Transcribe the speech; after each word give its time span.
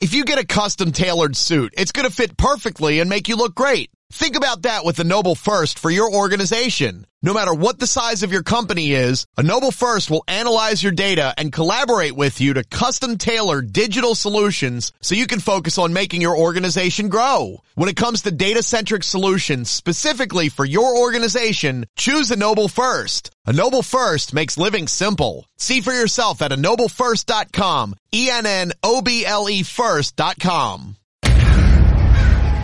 If 0.00 0.14
you 0.14 0.24
get 0.24 0.38
a 0.38 0.46
custom 0.46 0.92
tailored 0.92 1.36
suit, 1.36 1.74
it's 1.76 1.92
going 1.92 2.08
to 2.08 2.14
fit 2.14 2.38
perfectly 2.38 3.00
and 3.00 3.10
make 3.10 3.28
you 3.28 3.36
look 3.36 3.54
great. 3.54 3.90
Think 4.12 4.36
about 4.36 4.62
that 4.62 4.84
with 4.84 4.98
a 4.98 5.04
Noble 5.04 5.36
First 5.36 5.78
for 5.78 5.88
your 5.88 6.12
organization. 6.12 7.06
No 7.22 7.32
matter 7.32 7.54
what 7.54 7.78
the 7.78 7.86
size 7.86 8.24
of 8.24 8.32
your 8.32 8.42
company 8.42 8.90
is, 8.90 9.24
a 9.38 9.42
Noble 9.42 9.70
First 9.70 10.10
will 10.10 10.24
analyze 10.26 10.82
your 10.82 10.92
data 10.92 11.32
and 11.38 11.52
collaborate 11.52 12.16
with 12.16 12.40
you 12.40 12.54
to 12.54 12.64
custom 12.64 13.18
tailor 13.18 13.62
digital 13.62 14.16
solutions 14.16 14.92
so 15.00 15.14
you 15.14 15.28
can 15.28 15.38
focus 15.38 15.78
on 15.78 15.92
making 15.92 16.22
your 16.22 16.36
organization 16.36 17.08
grow. 17.08 17.62
When 17.76 17.88
it 17.88 17.96
comes 17.96 18.22
to 18.22 18.32
data-centric 18.32 19.04
solutions 19.04 19.70
specifically 19.70 20.48
for 20.48 20.64
your 20.64 20.96
organization, 20.96 21.86
choose 21.96 22.32
a 22.32 22.36
Noble 22.36 22.68
First. 22.68 23.30
A 23.46 23.52
Noble 23.52 23.82
First 23.82 24.34
makes 24.34 24.58
living 24.58 24.88
simple. 24.88 25.46
See 25.56 25.80
for 25.80 25.92
yourself 25.92 26.42
at 26.42 26.52
a 26.52 26.56
enoblefirst.com. 26.56 27.94
E-N-N-O-B-L-E 28.12 29.62
first.com. 29.62 30.96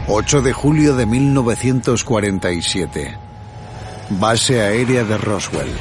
8 0.09 0.43
de 0.43 0.53
julio 0.53 0.95
de 0.95 1.05
1947. 1.05 3.19
Base 4.11 4.61
aérea 4.61 5.03
de 5.03 5.19
Roswell. 5.19 5.73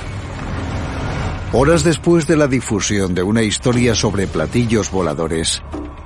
Horas 1.54 1.84
después 1.84 2.26
de 2.26 2.36
la 2.36 2.48
difusión 2.48 3.14
de 3.14 3.22
una 3.22 3.44
historia 3.44 3.94
sobre 3.94 4.26
platillos 4.26 4.90
voladores, 4.90 5.62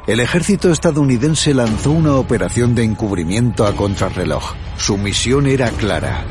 el 0.05 0.19
ejército 0.19 0.69
estadounidense 0.69 1.53
lanzó 1.53 1.91
una 1.91 2.15
operación 2.15 2.75
de 2.75 2.83
encubrimiento 2.83 3.65
a 3.65 3.73
contrarreloj. 3.73 4.53
Su 4.77 4.97
misión 4.97 5.47
era 5.47 5.69
clara. 5.69 6.25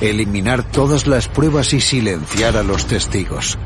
Eliminar 0.00 0.62
todas 0.62 1.08
las 1.08 1.26
pruebas 1.26 1.72
y 1.72 1.80
silenciar 1.80 2.56
a 2.56 2.62
los 2.62 2.86
testigos. 2.86 3.58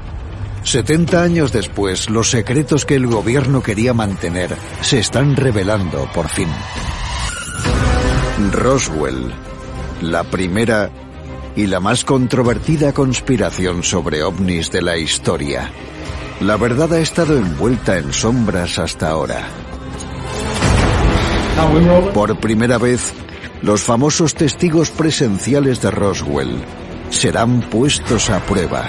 70 0.62 1.22
años 1.22 1.52
después, 1.52 2.08
los 2.08 2.30
secretos 2.30 2.86
que 2.86 2.94
el 2.94 3.06
gobierno 3.06 3.62
quería 3.62 3.92
mantener 3.92 4.56
se 4.80 4.98
están 4.98 5.36
revelando 5.36 6.08
por 6.14 6.30
fin. 6.30 6.48
Roswell, 8.52 9.32
la 10.02 10.24
primera 10.24 10.90
y 11.56 11.66
la 11.66 11.80
más 11.80 12.04
controvertida 12.04 12.92
conspiración 12.92 13.82
sobre 13.82 14.22
ovnis 14.22 14.70
de 14.70 14.82
la 14.82 14.96
historia. 14.96 15.70
La 16.40 16.56
verdad 16.56 16.92
ha 16.94 17.00
estado 17.00 17.36
envuelta 17.36 17.98
en 17.98 18.12
sombras 18.12 18.78
hasta 18.78 19.10
ahora. 19.10 19.46
Por 22.14 22.38
primera 22.38 22.78
vez, 22.78 23.12
los 23.62 23.82
famosos 23.82 24.34
testigos 24.34 24.90
presenciales 24.90 25.82
de 25.82 25.90
Roswell 25.90 26.62
serán 27.10 27.60
puestos 27.60 28.30
a 28.30 28.40
prueba. 28.40 28.84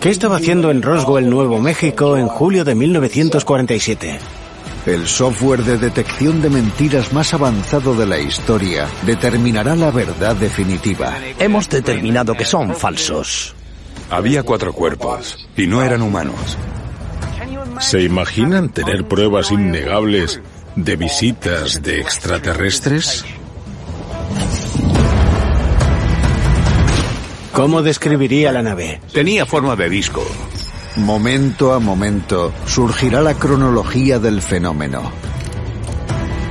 ¿Qué 0.00 0.10
estaba 0.10 0.36
haciendo 0.36 0.70
en 0.70 0.82
Roswell, 0.82 1.28
Nuevo 1.28 1.58
México, 1.58 2.16
en 2.16 2.28
julio 2.28 2.64
de 2.64 2.74
1947? 2.74 4.35
El 4.86 5.08
software 5.08 5.64
de 5.64 5.78
detección 5.78 6.40
de 6.40 6.48
mentiras 6.48 7.12
más 7.12 7.34
avanzado 7.34 7.96
de 7.96 8.06
la 8.06 8.20
historia 8.20 8.86
determinará 9.02 9.74
la 9.74 9.90
verdad 9.90 10.36
definitiva. 10.36 11.18
Hemos 11.40 11.68
determinado 11.68 12.34
que 12.34 12.44
son 12.44 12.72
falsos. 12.72 13.56
Había 14.10 14.44
cuatro 14.44 14.72
cuerpos 14.72 15.48
y 15.56 15.66
no 15.66 15.82
eran 15.82 16.02
humanos. 16.02 16.56
¿Se 17.80 18.00
imaginan 18.02 18.68
tener 18.68 19.08
pruebas 19.08 19.50
innegables 19.50 20.40
de 20.76 20.94
visitas 20.94 21.82
de 21.82 22.00
extraterrestres? 22.00 23.24
¿Cómo 27.52 27.82
describiría 27.82 28.52
la 28.52 28.62
nave? 28.62 29.00
Tenía 29.12 29.46
forma 29.46 29.74
de 29.74 29.88
disco. 29.90 30.24
Momento 30.96 31.74
a 31.74 31.78
momento 31.78 32.52
surgirá 32.66 33.20
la 33.20 33.34
cronología 33.34 34.18
del 34.18 34.40
fenómeno. 34.40 35.12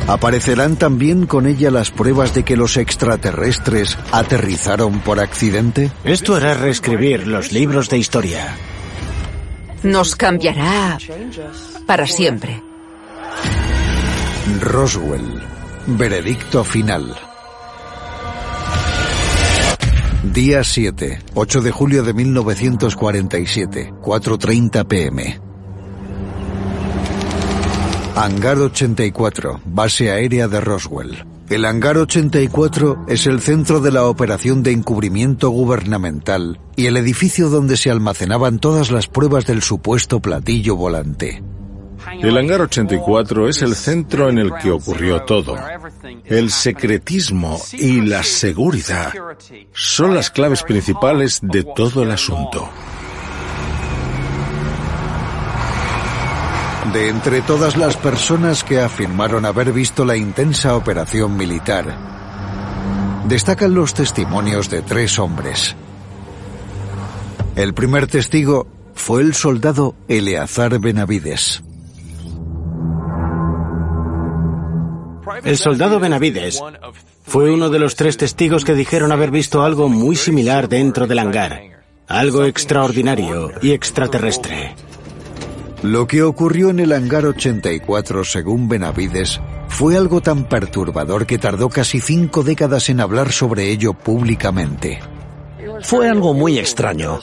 ¿Aparecerán 0.07 0.75
también 0.75 1.25
con 1.25 1.47
ella 1.47 1.71
las 1.71 1.89
pruebas 1.89 2.35
de 2.35 2.43
que 2.43 2.55
los 2.55 2.77
extraterrestres 2.77 3.97
aterrizaron 4.11 4.99
por 4.99 5.19
accidente? 5.19 5.91
Esto 6.03 6.35
hará 6.35 6.53
reescribir 6.53 7.25
los 7.25 7.51
libros 7.51 7.89
de 7.89 7.97
historia. 7.97 8.55
Nos 9.81 10.15
cambiará 10.15 10.99
para 11.87 12.05
siempre. 12.05 12.61
Roswell. 14.61 15.41
Veredicto 15.87 16.63
final. 16.63 17.15
Día 20.33 20.63
7, 20.63 21.19
8 21.33 21.61
de 21.61 21.71
julio 21.71 22.03
de 22.03 22.13
1947, 22.13 23.93
4.30 24.01 24.87
pm. 24.87 25.39
Hangar 28.15 28.57
84, 28.57 29.61
base 29.65 30.11
aérea 30.11 30.47
de 30.47 30.61
Roswell. 30.61 31.25
El 31.49 31.63
Hangar 31.63 31.97
84 31.97 33.05
es 33.07 33.27
el 33.27 33.39
centro 33.39 33.79
de 33.79 33.91
la 33.91 34.05
operación 34.05 34.63
de 34.63 34.71
encubrimiento 34.71 35.49
gubernamental 35.51 36.59
y 36.75 36.87
el 36.87 36.97
edificio 36.97 37.49
donde 37.49 37.77
se 37.77 37.91
almacenaban 37.91 38.59
todas 38.59 38.91
las 38.91 39.07
pruebas 39.07 39.45
del 39.45 39.61
supuesto 39.61 40.21
platillo 40.21 40.75
volante. 40.75 41.43
El 42.21 42.37
hangar 42.37 42.61
84 42.61 43.49
es 43.49 43.61
el 43.61 43.75
centro 43.75 44.29
en 44.29 44.37
el 44.37 44.53
que 44.61 44.71
ocurrió 44.71 45.23
todo. 45.23 45.55
El 46.27 46.49
secretismo 46.49 47.61
y 47.73 48.01
la 48.01 48.23
seguridad 48.23 49.13
son 49.73 50.15
las 50.15 50.31
claves 50.31 50.63
principales 50.63 51.39
de 51.43 51.63
todo 51.63 52.01
el 52.03 52.11
asunto. 52.11 52.67
De 56.93 57.09
entre 57.09 57.41
todas 57.41 57.77
las 57.77 57.97
personas 57.97 58.63
que 58.63 58.79
afirmaron 58.79 59.45
haber 59.45 59.71
visto 59.71 60.05
la 60.05 60.15
intensa 60.15 60.75
operación 60.75 61.35
militar, 61.37 61.95
destacan 63.27 63.73
los 63.73 63.93
testimonios 63.93 64.69
de 64.69 64.81
tres 64.81 65.19
hombres. 65.19 65.75
El 67.55 67.73
primer 67.73 68.07
testigo 68.07 68.67
fue 68.95 69.21
el 69.21 69.33
soldado 69.33 69.95
Eleazar 70.07 70.79
Benavides. 70.79 71.64
El 75.43 75.57
soldado 75.57 75.99
Benavides 75.99 76.61
fue 77.23 77.51
uno 77.51 77.69
de 77.69 77.79
los 77.79 77.95
tres 77.95 78.17
testigos 78.17 78.63
que 78.63 78.75
dijeron 78.75 79.11
haber 79.11 79.31
visto 79.31 79.63
algo 79.63 79.89
muy 79.89 80.15
similar 80.15 80.69
dentro 80.69 81.07
del 81.07 81.19
hangar. 81.19 81.61
Algo 82.07 82.45
extraordinario 82.45 83.51
y 83.61 83.71
extraterrestre. 83.71 84.75
Lo 85.81 86.07
que 86.07 86.23
ocurrió 86.23 86.69
en 86.69 86.79
el 86.79 86.93
hangar 86.93 87.25
84, 87.25 88.23
según 88.23 88.69
Benavides, 88.69 89.39
fue 89.67 89.97
algo 89.97 90.21
tan 90.21 90.45
perturbador 90.47 91.25
que 91.25 91.37
tardó 91.37 91.69
casi 91.69 91.99
cinco 91.99 92.43
décadas 92.43 92.89
en 92.89 92.99
hablar 92.99 93.31
sobre 93.31 93.69
ello 93.69 93.93
públicamente. 93.93 94.99
Fue 95.81 96.09
algo 96.09 96.33
muy 96.33 96.57
extraño. 96.57 97.19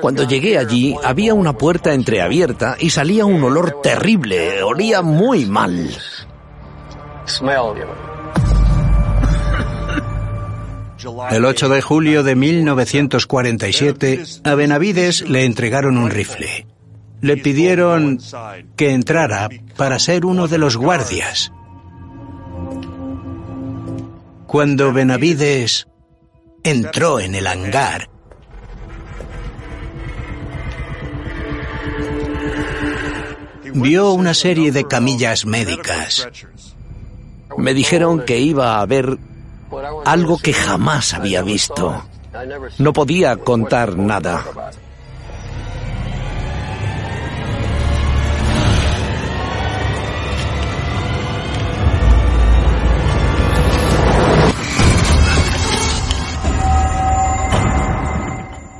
Cuando 0.00 0.24
llegué 0.24 0.58
allí 0.58 0.96
había 1.02 1.34
una 1.34 1.56
puerta 1.56 1.94
entreabierta 1.94 2.76
y 2.78 2.90
salía 2.90 3.24
un 3.24 3.42
olor 3.42 3.80
terrible, 3.82 4.62
olía 4.62 5.02
muy 5.02 5.46
mal. 5.46 5.90
El 11.30 11.44
8 11.44 11.68
de 11.68 11.82
julio 11.82 12.22
de 12.22 12.34
1947, 12.34 14.24
a 14.44 14.54
Benavides 14.54 15.28
le 15.28 15.44
entregaron 15.44 15.98
un 15.98 16.10
rifle. 16.10 16.66
Le 17.20 17.36
pidieron 17.36 18.18
que 18.76 18.92
entrara 18.92 19.48
para 19.76 19.98
ser 19.98 20.24
uno 20.24 20.48
de 20.48 20.58
los 20.58 20.76
guardias. 20.76 21.52
Cuando 24.46 24.92
Benavides 24.92 25.88
entró 26.62 27.20
en 27.20 27.34
el 27.34 27.46
hangar, 27.46 28.08
vio 33.74 34.12
una 34.12 34.34
serie 34.34 34.72
de 34.72 34.84
camillas 34.84 35.44
médicas. 35.44 36.28
Me 37.58 37.74
dijeron 37.74 38.20
que 38.24 38.38
iba 38.38 38.76
a 38.76 38.80
haber 38.80 39.18
algo 40.04 40.38
que 40.38 40.52
jamás 40.52 41.14
había 41.14 41.42
visto. 41.42 42.02
No 42.78 42.92
podía 42.92 43.36
contar 43.36 43.96
nada. 43.96 44.44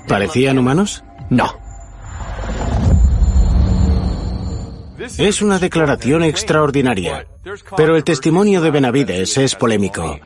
¿Parecían 0.06 0.58
humanos? 0.58 1.02
No. 1.30 1.65
Es 5.18 5.42
una 5.42 5.58
declaración 5.58 6.22
extraordinaria, 6.22 7.26
pero 7.76 7.96
el 7.96 8.04
testimonio 8.04 8.60
de 8.60 8.70
Benavides 8.70 9.36
es 9.38 9.54
polémico. 9.54 10.18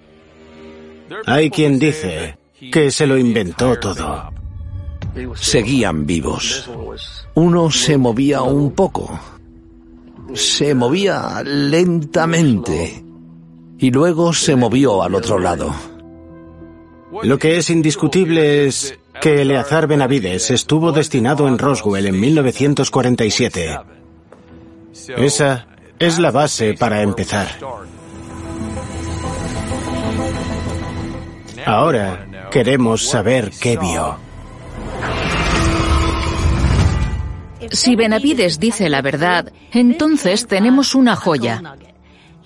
Hay 1.26 1.50
quien 1.50 1.78
dice 1.78 2.36
que 2.72 2.90
se 2.90 3.06
lo 3.06 3.18
inventó 3.18 3.78
todo. 3.78 4.30
Seguían 5.34 6.06
vivos. 6.06 6.70
Uno 7.34 7.70
se 7.70 7.96
movía 7.96 8.42
un 8.42 8.72
poco. 8.72 9.18
se 10.34 10.74
movía 10.74 11.42
lentamente 11.44 13.04
y 13.78 13.90
luego 13.90 14.32
se 14.32 14.54
movió 14.56 15.02
al 15.02 15.14
otro 15.14 15.38
lado. 15.38 15.74
Lo 17.22 17.38
que 17.38 17.56
es 17.56 17.70
indiscutible 17.70 18.66
es 18.66 18.96
que 19.20 19.42
Eleazar 19.42 19.88
Benavides 19.88 20.50
estuvo 20.50 20.92
destinado 20.92 21.48
en 21.48 21.58
Roswell 21.58 22.06
en 22.06 22.20
1947. 22.20 23.78
Esa 25.16 25.66
es 25.98 26.18
la 26.18 26.30
base 26.30 26.74
para 26.74 27.02
empezar. 27.02 27.48
Ahora 31.66 32.48
queremos 32.50 33.06
saber 33.06 33.50
qué 33.60 33.76
vio. 33.76 34.18
Si 37.70 37.94
Benavides 37.94 38.58
dice 38.58 38.88
la 38.88 39.02
verdad, 39.02 39.52
entonces 39.72 40.46
tenemos 40.46 40.94
una 40.94 41.14
joya. 41.14 41.76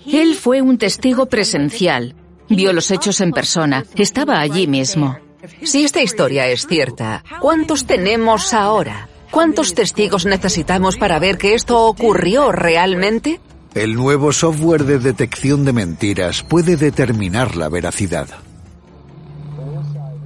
Él 0.05 0.35
fue 0.35 0.61
un 0.61 0.77
testigo 0.77 1.25
presencial, 1.27 2.15
vio 2.49 2.73
los 2.73 2.91
hechos 2.91 3.21
en 3.21 3.31
persona, 3.31 3.85
estaba 3.95 4.39
allí 4.39 4.67
mismo. 4.67 5.17
Si 5.63 5.83
esta 5.83 6.01
historia 6.01 6.47
es 6.47 6.67
cierta, 6.67 7.23
¿cuántos 7.39 7.85
tenemos 7.85 8.53
ahora? 8.53 9.07
¿Cuántos 9.35 9.73
testigos 9.73 10.25
necesitamos 10.25 10.95
para 10.95 11.19
ver 11.19 11.37
que 11.37 11.55
esto 11.55 11.87
ocurrió 11.87 12.53
realmente? 12.53 13.41
El 13.73 13.95
nuevo 13.95 14.31
software 14.31 14.85
de 14.85 14.97
detección 14.97 15.65
de 15.65 15.73
mentiras 15.73 16.41
puede 16.41 16.77
determinar 16.77 17.57
la 17.57 17.67
veracidad. 17.67 18.29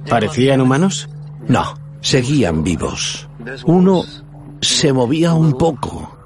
¿Parecían 0.08 0.60
humanos? 0.60 1.08
No, 1.48 1.74
seguían 2.00 2.62
vivos. 2.62 3.28
Uno 3.64 4.04
se 4.60 4.92
movía 4.92 5.34
un 5.34 5.58
poco. 5.58 6.16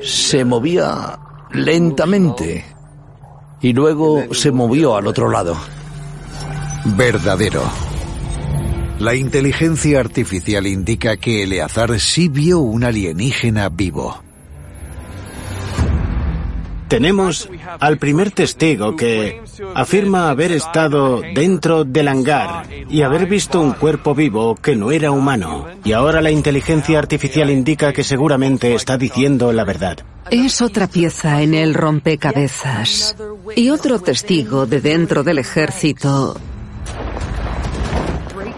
Se 0.00 0.44
movía 0.44 1.18
lentamente. 1.50 2.66
Y 3.60 3.72
luego 3.72 4.32
se 4.32 4.52
movió 4.52 4.94
al 4.94 5.08
otro 5.08 5.28
lado. 5.28 5.56
Verdadero. 6.84 7.62
La 9.04 9.14
inteligencia 9.14 10.00
artificial 10.00 10.66
indica 10.66 11.18
que 11.18 11.42
Eleazar 11.42 12.00
sí 12.00 12.30
vio 12.30 12.60
un 12.60 12.84
alienígena 12.84 13.68
vivo. 13.68 14.22
Tenemos 16.88 17.50
al 17.80 17.98
primer 17.98 18.30
testigo 18.30 18.96
que 18.96 19.42
afirma 19.74 20.30
haber 20.30 20.52
estado 20.52 21.20
dentro 21.20 21.84
del 21.84 22.08
hangar 22.08 22.66
y 22.88 23.02
haber 23.02 23.26
visto 23.26 23.60
un 23.60 23.74
cuerpo 23.74 24.14
vivo 24.14 24.54
que 24.54 24.74
no 24.74 24.90
era 24.90 25.10
humano. 25.10 25.66
Y 25.84 25.92
ahora 25.92 26.22
la 26.22 26.30
inteligencia 26.30 26.98
artificial 26.98 27.50
indica 27.50 27.92
que 27.92 28.04
seguramente 28.04 28.74
está 28.74 28.96
diciendo 28.96 29.52
la 29.52 29.64
verdad. 29.64 29.98
Es 30.30 30.62
otra 30.62 30.86
pieza 30.86 31.42
en 31.42 31.52
el 31.52 31.74
rompecabezas. 31.74 33.14
Y 33.54 33.68
otro 33.68 33.98
testigo 33.98 34.64
de 34.64 34.80
dentro 34.80 35.22
del 35.22 35.40
ejército 35.40 36.40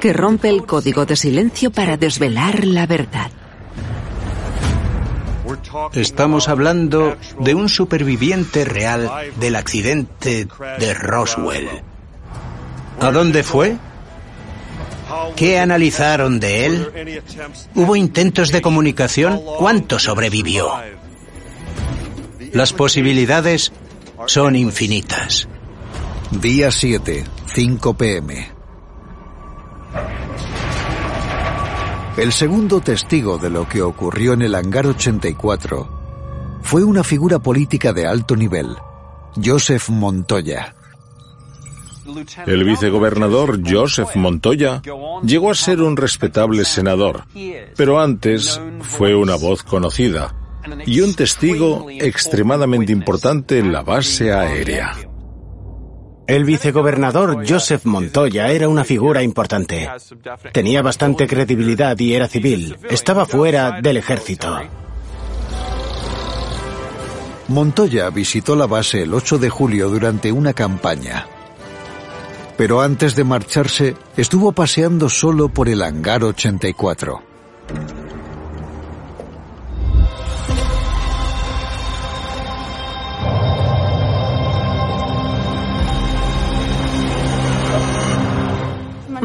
que 0.07 0.13
rompe 0.13 0.49
el 0.49 0.65
código 0.65 1.05
de 1.05 1.17
silencio 1.17 1.73
para 1.73 1.97
desvelar 1.97 2.65
la 2.65 2.87
verdad. 2.87 3.29
Estamos 5.95 6.49
hablando 6.49 7.17
de 7.41 7.57
un 7.57 7.69
superviviente 7.69 8.65
real 8.65 9.11
del 9.41 9.57
accidente 9.57 10.47
de 10.79 10.95
Roswell. 10.95 11.83
¿A 13.01 13.11
dónde 13.11 13.43
fue? 13.43 13.79
¿Qué 15.35 15.59
analizaron 15.59 16.39
de 16.39 16.67
él? 16.67 17.23
¿Hubo 17.75 17.97
intentos 17.97 18.53
de 18.53 18.63
comunicación? 18.63 19.41
¿Cuánto 19.59 19.99
sobrevivió? 19.99 20.71
Las 22.53 22.73
posibilidades 22.73 23.73
son 24.27 24.55
infinitas. 24.55 25.49
Día 26.31 26.71
7, 26.71 27.25
5 27.53 27.95
pm. 27.95 28.56
El 32.17 32.33
segundo 32.33 32.81
testigo 32.81 33.37
de 33.37 33.51
lo 33.51 33.69
que 33.69 33.83
ocurrió 33.83 34.33
en 34.33 34.43
el 34.43 34.55
hangar 34.55 34.87
84 34.87 36.61
fue 36.63 36.83
una 36.83 37.05
figura 37.05 37.39
política 37.39 37.93
de 37.93 38.07
alto 38.07 38.35
nivel, 38.35 38.75
Joseph 39.43 39.91
Montoya. 39.91 40.75
El 42.47 42.65
vicegobernador 42.65 43.61
Joseph 43.69 44.15
Montoya 44.17 44.81
llegó 45.23 45.51
a 45.51 45.55
ser 45.55 45.83
un 45.83 45.97
respetable 45.97 46.65
senador, 46.65 47.25
pero 47.77 48.01
antes 48.01 48.61
fue 48.81 49.15
una 49.15 49.37
voz 49.37 49.63
conocida 49.63 50.35
y 50.87 51.01
un 51.01 51.15
testigo 51.15 51.87
extremadamente 51.91 52.93
importante 52.93 53.59
en 53.59 53.73
la 53.73 53.83
base 53.83 54.33
aérea. 54.33 54.95
El 56.27 56.45
vicegobernador 56.45 57.49
Joseph 57.49 57.85
Montoya 57.85 58.51
era 58.51 58.69
una 58.69 58.83
figura 58.83 59.23
importante. 59.23 59.89
Tenía 60.53 60.83
bastante 60.83 61.27
credibilidad 61.27 61.97
y 61.99 62.15
era 62.15 62.27
civil. 62.27 62.77
Estaba 62.91 63.27
fuera 63.27 63.81
del 63.81 63.97
ejército. 63.99 64.59
Montoya 67.49 68.11
visitó 68.11 68.57
la 68.57 68.67
base 68.67 69.03
el 69.03 69.15
8 69.15 69.39
de 69.39 69.51
julio 69.51 69.89
durante 69.89 70.33
una 70.33 70.53
campaña. 70.53 71.27
Pero 72.57 72.81
antes 72.81 73.15
de 73.15 73.23
marcharse, 73.23 73.95
estuvo 74.17 74.51
paseando 74.51 75.09
solo 75.09 75.49
por 75.49 75.69
el 75.69 75.83
hangar 75.83 76.25
84. 76.25 77.23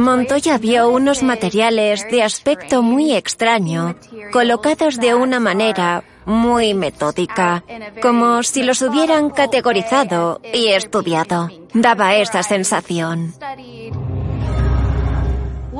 Montoya 0.01 0.57
vio 0.57 0.89
unos 0.89 1.21
materiales 1.21 2.09
de 2.09 2.24
aspecto 2.24 2.81
muy 2.81 3.13
extraño, 3.13 3.95
colocados 4.33 4.98
de 4.98 5.13
una 5.13 5.39
manera 5.39 6.03
muy 6.25 6.74
metódica, 6.74 7.63
como 8.01 8.42
si 8.42 8.63
los 8.63 8.81
hubieran 8.81 9.30
categorizado 9.30 10.42
y 10.53 10.69
estudiado. 10.69 11.50
Daba 11.74 12.15
esa 12.15 12.42
sensación. 12.42 13.33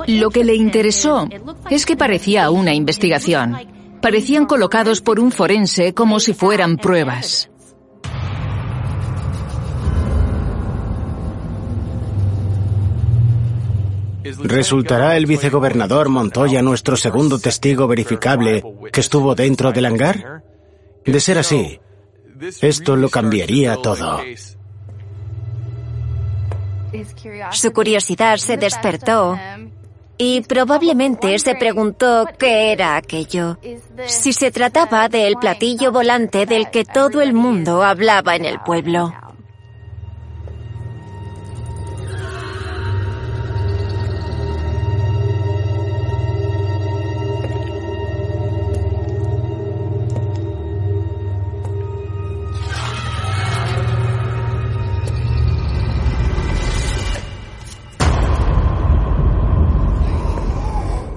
Lo 0.08 0.30
que 0.30 0.44
le 0.44 0.56
interesó 0.56 1.28
es 1.70 1.86
que 1.88 1.98
parecía 1.98 2.52
una 2.52 2.76
investigación. 2.76 3.58
Parecían 4.02 4.46
colocados 4.46 5.02
por 5.02 5.20
un 5.20 5.32
forense 5.32 5.94
como 5.94 6.20
si 6.20 6.34
fueran 6.34 6.78
pruebas. 6.78 7.51
¿Resultará 14.24 15.18
el 15.18 15.26
vicegobernador 15.26 16.10
Montoya 16.10 16.62
nuestro 16.62 16.96
segundo 16.96 17.40
testigo 17.40 17.88
verificable 17.88 18.64
que 18.92 19.02
estuvo 19.02 19.36
dentro 19.36 19.72
del 19.72 19.86
hangar? 19.86 20.44
De 21.06 21.20
ser 21.20 21.40
así, 21.40 21.80
esto 22.62 22.96
lo 22.96 23.10
cambiaría 23.10 23.76
todo. 23.78 24.22
Su 27.52 27.72
curiosidad 27.72 28.38
se 28.38 28.58
despertó 28.58 29.38
y 30.18 30.42
probablemente 30.42 31.40
se 31.40 31.56
preguntó 31.56 32.28
qué 32.38 32.72
era 32.72 32.98
aquello. 32.98 33.58
Si 34.06 34.34
se 34.34 34.52
trataba 34.52 35.10
del 35.10 35.36
platillo 35.38 35.92
volante 35.92 36.46
del 36.46 36.70
que 36.70 36.86
todo 36.86 37.22
el 37.22 37.34
mundo 37.34 37.84
hablaba 37.84 38.36
en 38.36 38.46
el 38.46 38.60
pueblo. 38.60 39.14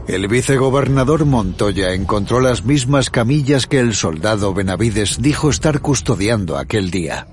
El 0.07 0.29
vicegobernador 0.29 1.25
Montoya 1.25 1.95
encontró 1.95 2.41
las 2.41 2.65
mismas 2.65 3.09
camillas 3.09 3.67
que 3.67 3.79
el 3.81 3.95
soldado 3.95 4.53
Benavides 4.53 5.23
dijo 5.23 5.49
estar 5.49 5.81
custodiando 5.81 6.59
aquel 6.59 6.91
día. 6.91 7.27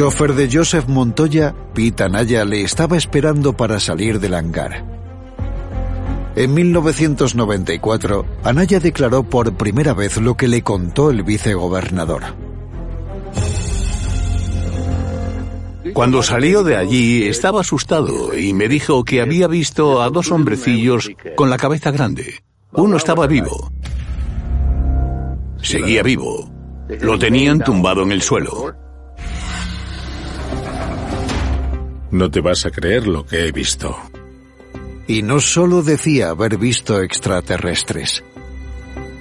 Chofer 0.00 0.32
de 0.32 0.48
Joseph 0.50 0.88
Montoya, 0.88 1.54
Pete 1.74 2.04
Anaya, 2.04 2.46
le 2.46 2.62
estaba 2.62 2.96
esperando 2.96 3.54
para 3.54 3.78
salir 3.78 4.18
del 4.18 4.32
hangar. 4.32 4.82
En 6.34 6.54
1994, 6.54 8.24
Anaya 8.42 8.80
declaró 8.80 9.24
por 9.24 9.52
primera 9.58 9.92
vez 9.92 10.16
lo 10.16 10.38
que 10.38 10.48
le 10.48 10.62
contó 10.62 11.10
el 11.10 11.22
vicegobernador. 11.22 12.22
Cuando 15.92 16.22
salió 16.22 16.64
de 16.64 16.78
allí 16.78 17.24
estaba 17.24 17.60
asustado 17.60 18.34
y 18.34 18.54
me 18.54 18.68
dijo 18.68 19.04
que 19.04 19.20
había 19.20 19.48
visto 19.48 20.00
a 20.00 20.08
dos 20.08 20.32
hombrecillos 20.32 21.10
con 21.36 21.50
la 21.50 21.58
cabeza 21.58 21.90
grande. 21.90 22.42
Uno 22.72 22.96
estaba 22.96 23.26
vivo. 23.26 23.70
Seguía 25.60 26.02
vivo. 26.02 26.50
Lo 27.02 27.18
tenían 27.18 27.62
tumbado 27.62 28.02
en 28.02 28.12
el 28.12 28.22
suelo. 28.22 28.79
No 32.10 32.30
te 32.30 32.40
vas 32.40 32.66
a 32.66 32.70
creer 32.70 33.06
lo 33.06 33.24
que 33.24 33.46
he 33.46 33.52
visto. 33.52 33.96
Y 35.06 35.22
no 35.22 35.40
solo 35.40 35.82
decía 35.82 36.30
haber 36.30 36.56
visto 36.56 37.00
extraterrestres, 37.00 38.24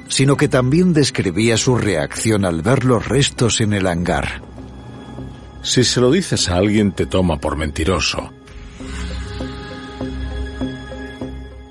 sino 0.08 0.36
que 0.38 0.48
también 0.48 0.94
describía 0.94 1.58
su 1.58 1.78
reacción 1.78 2.46
al 2.46 2.62
ver 2.62 2.86
los 2.86 3.08
restos 3.08 3.62
en 3.62 3.74
el 3.74 3.88
hangar. 3.88 4.42
Si 5.62 5.84
se 5.84 6.02
lo 6.02 6.12
dices 6.12 6.50
a 6.50 6.56
alguien 6.56 6.92
te 6.92 7.06
toma 7.06 7.40
por 7.40 7.58
mentiroso. 7.58 8.32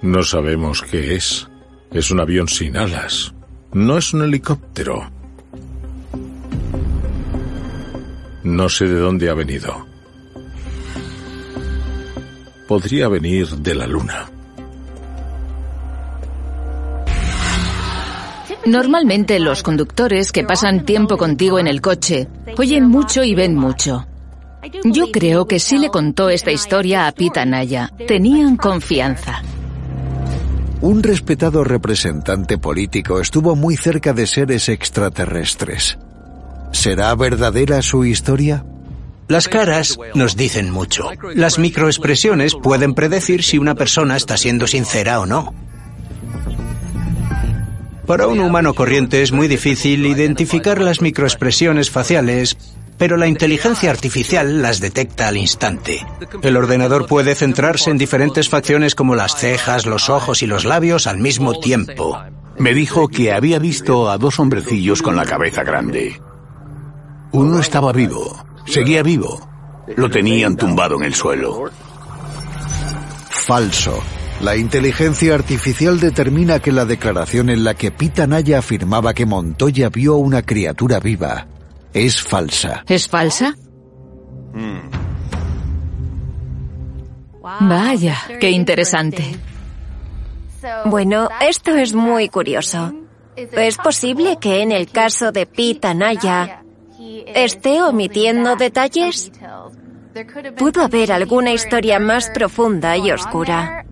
No 0.02 0.22
sabemos 0.22 0.82
qué 0.82 1.16
es. 1.16 1.48
Es 1.90 2.10
un 2.10 2.20
avión 2.20 2.48
sin 2.48 2.76
alas. 2.76 3.34
No 3.72 3.98
es 3.98 4.14
un 4.14 4.22
helicóptero. 4.22 5.10
No 8.44 8.68
sé 8.68 8.86
de 8.86 9.00
dónde 9.00 9.30
ha 9.30 9.34
venido. 9.34 9.87
Podría 12.68 13.08
venir 13.08 13.48
de 13.48 13.74
la 13.74 13.86
luna. 13.86 14.30
Normalmente 18.66 19.40
los 19.40 19.62
conductores 19.62 20.30
que 20.32 20.44
pasan 20.44 20.84
tiempo 20.84 21.16
contigo 21.16 21.58
en 21.58 21.66
el 21.66 21.80
coche 21.80 22.28
oyen 22.58 22.86
mucho 22.86 23.24
y 23.24 23.34
ven 23.34 23.54
mucho. 23.54 24.06
Yo 24.84 25.10
creo 25.10 25.46
que 25.46 25.58
sí 25.58 25.78
le 25.78 25.88
contó 25.88 26.28
esta 26.28 26.52
historia 26.52 27.06
a 27.06 27.12
Pita 27.12 27.46
Naya. 27.46 27.90
Tenían 28.06 28.58
confianza. 28.58 29.40
Un 30.82 31.02
respetado 31.02 31.64
representante 31.64 32.58
político 32.58 33.18
estuvo 33.18 33.56
muy 33.56 33.76
cerca 33.76 34.12
de 34.12 34.26
seres 34.26 34.68
extraterrestres. 34.68 35.98
¿Será 36.70 37.14
verdadera 37.14 37.80
su 37.80 38.04
historia? 38.04 38.62
Las 39.28 39.46
caras 39.48 39.98
nos 40.14 40.36
dicen 40.36 40.70
mucho. 40.70 41.10
Las 41.34 41.58
microexpresiones 41.58 42.54
pueden 42.54 42.94
predecir 42.94 43.42
si 43.42 43.58
una 43.58 43.74
persona 43.74 44.16
está 44.16 44.36
siendo 44.36 44.66
sincera 44.66 45.20
o 45.20 45.26
no. 45.26 45.54
Para 48.06 48.26
un 48.26 48.40
humano 48.40 48.72
corriente 48.72 49.22
es 49.22 49.32
muy 49.32 49.48
difícil 49.48 50.06
identificar 50.06 50.80
las 50.80 51.02
microexpresiones 51.02 51.90
faciales, 51.90 52.56
pero 52.96 53.18
la 53.18 53.26
inteligencia 53.26 53.90
artificial 53.90 54.62
las 54.62 54.80
detecta 54.80 55.28
al 55.28 55.36
instante. 55.36 56.06
El 56.42 56.56
ordenador 56.56 57.06
puede 57.06 57.34
centrarse 57.34 57.90
en 57.90 57.98
diferentes 57.98 58.48
facciones 58.48 58.94
como 58.94 59.14
las 59.14 59.36
cejas, 59.36 59.84
los 59.84 60.08
ojos 60.08 60.42
y 60.42 60.46
los 60.46 60.64
labios 60.64 61.06
al 61.06 61.18
mismo 61.18 61.60
tiempo. 61.60 62.18
Me 62.56 62.72
dijo 62.72 63.08
que 63.08 63.32
había 63.32 63.58
visto 63.58 64.10
a 64.10 64.16
dos 64.16 64.40
hombrecillos 64.40 65.02
con 65.02 65.14
la 65.14 65.26
cabeza 65.26 65.62
grande. 65.62 66.18
Uno 67.30 67.60
estaba 67.60 67.92
vivo, 67.92 68.47
seguía 68.68 69.02
vivo. 69.02 69.40
Lo 69.96 70.10
tenían 70.10 70.56
tumbado 70.56 70.96
en 70.96 71.04
el 71.04 71.14
suelo. 71.14 71.70
Falso. 73.30 74.02
La 74.40 74.56
inteligencia 74.56 75.34
artificial 75.34 75.98
determina 75.98 76.60
que 76.60 76.70
la 76.70 76.84
declaración 76.84 77.50
en 77.50 77.64
la 77.64 77.74
que 77.74 77.90
Pita 77.90 78.26
Naya 78.26 78.58
afirmaba 78.58 79.14
que 79.14 79.26
Montoya 79.26 79.88
vio 79.88 80.16
una 80.16 80.42
criatura 80.42 81.00
viva 81.00 81.48
es 81.92 82.22
falsa. 82.22 82.84
¿Es 82.86 83.08
falsa? 83.08 83.54
Vaya, 87.60 88.16
qué 88.40 88.50
interesante. 88.50 89.24
Bueno, 90.86 91.28
esto 91.40 91.74
es 91.74 91.94
muy 91.94 92.28
curioso. 92.28 92.92
¿Es 93.36 93.76
posible 93.78 94.38
que 94.40 94.62
en 94.62 94.72
el 94.72 94.90
caso 94.90 95.32
de 95.32 95.46
Pita 95.46 95.94
Naya 95.94 96.57
esté 97.34 97.82
omitiendo 97.82 98.56
detalles? 98.56 99.30
Pudo 100.56 100.82
haber 100.82 101.12
alguna 101.12 101.52
historia 101.52 101.98
más 101.98 102.30
profunda 102.30 102.96
y 102.96 103.10
oscura. 103.10 103.84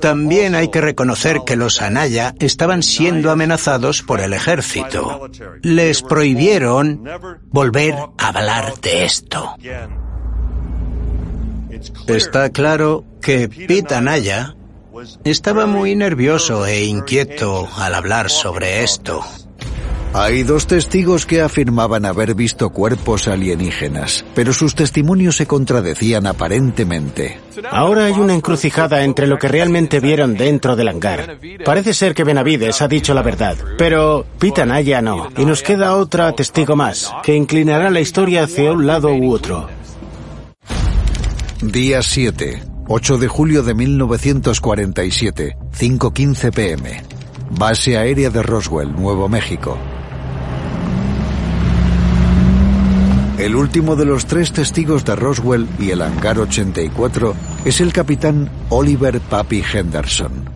También 0.00 0.54
hay 0.54 0.68
que 0.68 0.80
reconocer 0.80 1.42
que 1.46 1.56
los 1.56 1.80
Anaya 1.80 2.34
estaban 2.38 2.82
siendo 2.82 3.30
amenazados 3.30 4.02
por 4.02 4.20
el 4.20 4.32
ejército. 4.32 5.28
Les 5.62 6.02
prohibieron 6.02 7.04
volver 7.50 7.94
a 8.18 8.28
hablar 8.28 8.74
de 8.80 9.04
esto. 9.04 9.56
Está 12.06 12.50
claro 12.50 13.04
que 13.20 13.48
Pete 13.48 13.94
Anaya 13.94 14.56
estaba 15.24 15.66
muy 15.66 15.94
nervioso 15.94 16.66
e 16.66 16.84
inquieto 16.84 17.68
al 17.76 17.94
hablar 17.94 18.30
sobre 18.30 18.82
esto. 18.82 19.24
Hay 20.12 20.44
dos 20.44 20.66
testigos 20.66 21.26
que 21.26 21.42
afirmaban 21.42 22.06
haber 22.06 22.34
visto 22.34 22.70
cuerpos 22.70 23.28
alienígenas, 23.28 24.24
pero 24.34 24.52
sus 24.52 24.74
testimonios 24.74 25.36
se 25.36 25.46
contradecían 25.46 26.26
aparentemente. 26.26 27.38
Ahora 27.70 28.06
hay 28.06 28.14
una 28.14 28.34
encrucijada 28.34 29.04
entre 29.04 29.26
lo 29.26 29.38
que 29.38 29.48
realmente 29.48 30.00
vieron 30.00 30.34
dentro 30.34 30.74
del 30.74 30.88
hangar. 30.88 31.38
Parece 31.64 31.92
ser 31.92 32.14
que 32.14 32.24
Benavides 32.24 32.80
ha 32.80 32.88
dicho 32.88 33.12
la 33.12 33.22
verdad, 33.22 33.56
pero 33.76 34.24
Pitanaya 34.38 35.02
no. 35.02 35.28
Y 35.36 35.44
nos 35.44 35.62
queda 35.62 35.96
otra 35.96 36.32
testigo 36.32 36.76
más, 36.76 37.12
que 37.22 37.34
inclinará 37.34 37.90
la 37.90 38.00
historia 38.00 38.44
hacia 38.44 38.72
un 38.72 38.86
lado 38.86 39.14
u 39.14 39.32
otro. 39.32 39.68
Día 41.60 42.02
7, 42.02 42.62
8 42.88 43.18
de 43.18 43.28
julio 43.28 43.62
de 43.62 43.74
1947, 43.74 45.56
5.15 45.78 46.52
pm. 46.52 47.02
Base 47.50 47.96
aérea 47.96 48.30
de 48.30 48.42
Roswell, 48.42 48.92
Nuevo 48.92 49.28
México. 49.28 49.78
El 53.38 53.54
último 53.54 53.96
de 53.96 54.06
los 54.06 54.24
tres 54.24 54.52
testigos 54.52 55.04
de 55.04 55.14
Roswell 55.14 55.68
y 55.78 55.90
el 55.90 56.00
hangar 56.00 56.38
84 56.38 57.34
es 57.66 57.80
el 57.82 57.92
capitán 57.92 58.50
Oliver 58.70 59.20
Papi 59.20 59.62
Henderson. 59.72 60.48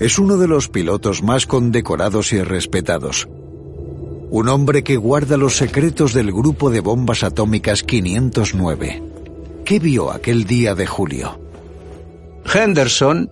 Es 0.00 0.18
uno 0.18 0.36
de 0.36 0.48
los 0.48 0.68
pilotos 0.68 1.22
más 1.22 1.46
condecorados 1.46 2.32
y 2.32 2.42
respetados. 2.42 3.28
Un 4.30 4.48
hombre 4.48 4.82
que 4.82 4.96
guarda 4.96 5.36
los 5.36 5.56
secretos 5.56 6.12
del 6.12 6.32
grupo 6.32 6.70
de 6.70 6.80
bombas 6.80 7.22
atómicas 7.22 7.84
509. 7.84 9.02
¿Qué 9.64 9.78
vio 9.78 10.10
aquel 10.10 10.44
día 10.44 10.74
de 10.74 10.86
julio? 10.86 11.38
Henderson 12.52 13.30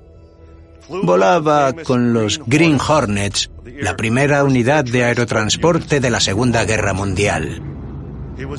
volaba 1.03 1.73
con 1.73 2.12
los 2.12 2.41
Green 2.47 2.79
Hornets, 2.81 3.51
la 3.64 3.97
primera 3.97 4.45
unidad 4.45 4.85
de 4.85 5.04
aerotransporte 5.04 6.00
de 6.00 6.11
la 6.11 6.21
Segunda 6.21 6.64
Guerra 6.64 6.92
Mundial. 6.92 7.62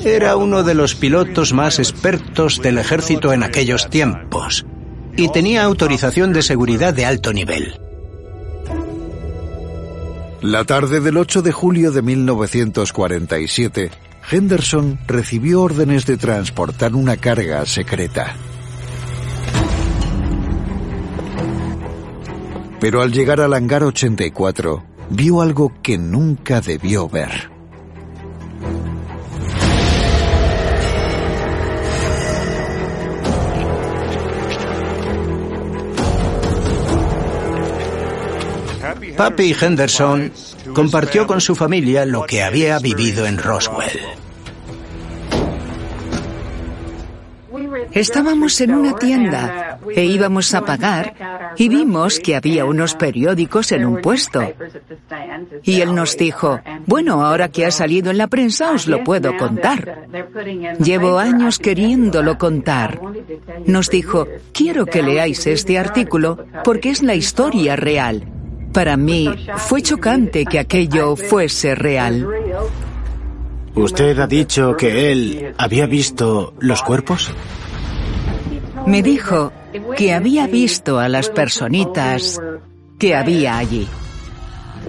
Era 0.05 0.37
uno 0.37 0.63
de 0.63 0.75
los 0.75 0.95
pilotos 0.95 1.51
más 1.51 1.79
expertos 1.79 2.61
del 2.61 2.77
ejército 2.77 3.33
en 3.33 3.43
aquellos 3.43 3.89
tiempos 3.89 4.65
y 5.17 5.29
tenía 5.29 5.63
autorización 5.63 6.31
de 6.31 6.41
seguridad 6.41 6.93
de 6.93 7.05
alto 7.05 7.33
nivel. 7.33 7.79
La 10.41 10.63
tarde 10.63 10.99
del 10.99 11.17
8 11.17 11.41
de 11.41 11.51
julio 11.51 11.91
de 11.91 12.01
1947, 12.01 13.91
Henderson 14.31 14.99
recibió 15.07 15.61
órdenes 15.61 16.05
de 16.05 16.17
transportar 16.17 16.95
una 16.95 17.17
carga 17.17 17.65
secreta. 17.65 18.35
Pero 22.79 23.01
al 23.01 23.13
llegar 23.13 23.39
al 23.39 23.53
hangar 23.53 23.83
84, 23.83 24.92
vio 25.15 25.41
algo 25.41 25.71
que 25.81 25.97
nunca 25.97 26.59
debió 26.59 27.07
ver. 27.07 27.51
Papi 39.15 39.55
Henderson 39.59 40.31
compartió 40.73 41.27
con 41.27 41.39
su 41.39 41.55
familia 41.55 42.05
lo 42.05 42.25
que 42.25 42.41
había 42.41 42.79
vivido 42.79 43.27
en 43.27 43.37
Roswell. 43.37 43.99
Estábamos 47.91 48.59
en 48.61 48.73
una 48.73 48.95
tienda 48.95 49.72
e 49.95 50.05
íbamos 50.05 50.53
a 50.53 50.61
pagar 50.61 51.53
y 51.57 51.69
vimos 51.69 52.19
que 52.19 52.35
había 52.35 52.65
unos 52.65 52.95
periódicos 52.95 53.71
en 53.71 53.85
un 53.85 54.01
puesto. 54.01 54.41
Y 55.63 55.81
él 55.81 55.95
nos 55.95 56.17
dijo, 56.17 56.59
bueno, 56.85 57.25
ahora 57.25 57.49
que 57.49 57.65
ha 57.65 57.71
salido 57.71 58.11
en 58.11 58.17
la 58.17 58.27
prensa 58.27 58.71
os 58.71 58.87
lo 58.87 59.03
puedo 59.03 59.35
contar. 59.37 60.07
Llevo 60.79 61.19
años 61.19 61.59
queriéndolo 61.59 62.37
contar. 62.37 62.99
Nos 63.65 63.89
dijo, 63.89 64.27
quiero 64.51 64.85
que 64.85 65.03
leáis 65.03 65.45
este 65.47 65.77
artículo 65.77 66.45
porque 66.63 66.89
es 66.89 67.01
la 67.03 67.15
historia 67.15 67.75
real. 67.75 68.27
Para 68.73 68.97
mí 68.97 69.29
fue 69.57 69.81
chocante 69.81 70.45
que 70.45 70.59
aquello 70.59 71.15
fuese 71.15 71.75
real. 71.75 72.27
¿Usted 73.75 74.19
ha 74.19 74.27
dicho 74.27 74.75
que 74.77 75.11
él 75.11 75.53
había 75.57 75.85
visto 75.85 76.53
los 76.59 76.81
cuerpos? 76.83 77.31
Me 78.85 79.01
dijo 79.01 79.51
que 79.97 80.13
había 80.13 80.47
visto 80.47 80.99
a 80.99 81.09
las 81.09 81.29
personitas 81.29 82.39
que 82.99 83.15
había 83.15 83.57
allí. 83.57 83.87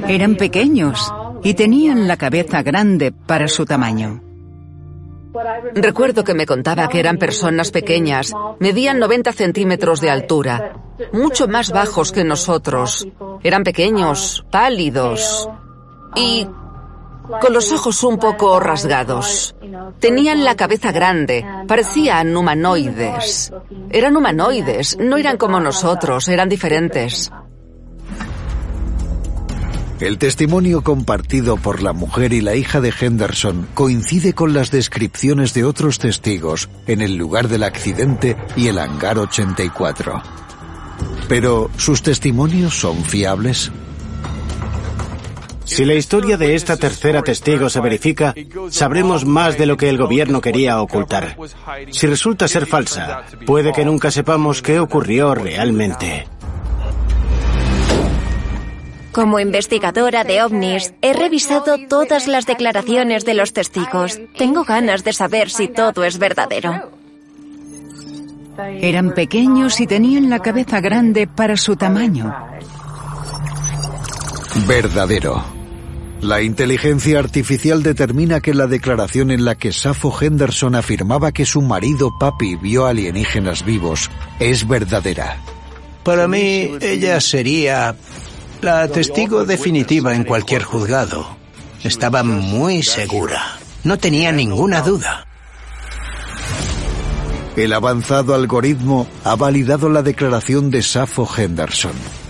Eran 0.08 0.36
pequeños 0.36 1.12
y 1.42 1.54
tenían 1.54 2.08
la 2.08 2.16
cabeza 2.16 2.62
grande 2.62 3.12
para 3.12 3.48
su 3.48 3.64
tamaño. 3.64 4.22
Recuerdo 5.74 6.22
que 6.22 6.34
me 6.34 6.46
contaba 6.46 6.88
que 6.88 7.00
eran 7.00 7.18
personas 7.18 7.70
pequeñas, 7.70 8.32
medían 8.60 8.98
90 9.00 9.32
centímetros 9.32 10.00
de 10.00 10.10
altura, 10.10 10.74
mucho 11.12 11.48
más 11.48 11.70
bajos 11.70 12.12
que 12.12 12.24
nosotros. 12.24 13.06
Eran 13.42 13.64
pequeños, 13.64 14.44
pálidos 14.50 15.48
y 16.14 16.46
con 17.40 17.52
los 17.52 17.72
ojos 17.72 18.02
un 18.04 18.18
poco 18.18 18.60
rasgados. 18.60 19.54
Tenían 19.98 20.44
la 20.44 20.56
cabeza 20.56 20.92
grande, 20.92 21.44
parecían 21.66 22.36
humanoides. 22.36 23.52
Eran 23.90 24.16
humanoides, 24.16 24.98
no 24.98 25.16
eran 25.16 25.36
como 25.36 25.60
nosotros, 25.60 26.28
eran 26.28 26.48
diferentes. 26.48 27.30
El 30.00 30.18
testimonio 30.18 30.82
compartido 30.82 31.56
por 31.56 31.80
la 31.82 31.92
mujer 31.92 32.32
y 32.32 32.40
la 32.40 32.56
hija 32.56 32.80
de 32.80 32.92
Henderson 32.98 33.68
coincide 33.74 34.34
con 34.34 34.52
las 34.52 34.70
descripciones 34.70 35.54
de 35.54 35.64
otros 35.64 35.98
testigos 35.98 36.68
en 36.86 37.00
el 37.00 37.16
lugar 37.16 37.48
del 37.48 37.62
accidente 37.62 38.36
y 38.56 38.68
el 38.68 38.78
hangar 38.78 39.18
84. 39.18 40.20
Pero, 41.28 41.70
¿sus 41.76 42.02
testimonios 42.02 42.78
son 42.78 43.02
fiables? 43.04 43.70
Si 45.64 45.84
la 45.84 45.94
historia 45.94 46.36
de 46.36 46.54
esta 46.54 46.76
tercera 46.76 47.22
testigo 47.22 47.68
se 47.68 47.80
verifica, 47.80 48.34
sabremos 48.70 49.24
más 49.24 49.56
de 49.56 49.66
lo 49.66 49.76
que 49.76 49.88
el 49.88 49.98
gobierno 49.98 50.40
quería 50.40 50.80
ocultar. 50.80 51.36
Si 51.90 52.06
resulta 52.06 52.48
ser 52.48 52.66
falsa, 52.66 53.24
puede 53.46 53.72
que 53.72 53.84
nunca 53.84 54.10
sepamos 54.10 54.62
qué 54.62 54.78
ocurrió 54.78 55.34
realmente. 55.34 56.26
Como 59.12 59.38
investigadora 59.38 60.24
de 60.24 60.42
ovnis, 60.42 60.92
he 61.00 61.12
revisado 61.12 61.76
todas 61.88 62.26
las 62.26 62.46
declaraciones 62.46 63.24
de 63.24 63.34
los 63.34 63.52
testigos. 63.52 64.20
Tengo 64.36 64.64
ganas 64.64 65.04
de 65.04 65.12
saber 65.12 65.50
si 65.50 65.68
todo 65.68 66.02
es 66.04 66.18
verdadero. 66.18 66.90
Eran 68.58 69.14
pequeños 69.14 69.80
y 69.80 69.86
tenían 69.86 70.30
la 70.30 70.40
cabeza 70.40 70.80
grande 70.80 71.28
para 71.28 71.56
su 71.56 71.76
tamaño. 71.76 72.34
Verdadero. 74.66 75.53
La 76.24 76.40
inteligencia 76.40 77.18
artificial 77.18 77.82
determina 77.82 78.40
que 78.40 78.54
la 78.54 78.66
declaración 78.66 79.30
en 79.30 79.44
la 79.44 79.56
que 79.56 79.74
Safo 79.74 80.10
Henderson 80.18 80.74
afirmaba 80.74 81.32
que 81.32 81.44
su 81.44 81.60
marido 81.60 82.16
Papi 82.18 82.56
vio 82.56 82.86
alienígenas 82.86 83.62
vivos 83.62 84.10
es 84.38 84.66
verdadera. 84.66 85.36
Para 86.02 86.26
mí, 86.26 86.78
ella 86.80 87.20
sería 87.20 87.94
la 88.62 88.88
testigo 88.88 89.44
definitiva 89.44 90.14
en 90.14 90.24
cualquier 90.24 90.62
juzgado. 90.62 91.36
Estaba 91.82 92.22
muy 92.22 92.82
segura. 92.82 93.58
No 93.82 93.98
tenía 93.98 94.32
ninguna 94.32 94.80
duda. 94.80 95.26
El 97.54 97.74
avanzado 97.74 98.34
algoritmo 98.34 99.06
ha 99.24 99.36
validado 99.36 99.90
la 99.90 100.00
declaración 100.00 100.70
de 100.70 100.82
Safo 100.82 101.28
Henderson. 101.36 102.23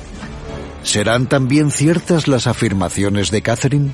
¿Serán 0.85 1.27
también 1.27 1.71
ciertas 1.71 2.29
las 2.29 2.47
afirmaciones 2.47 3.31
de 3.33 3.43
Catherine? 3.43 3.93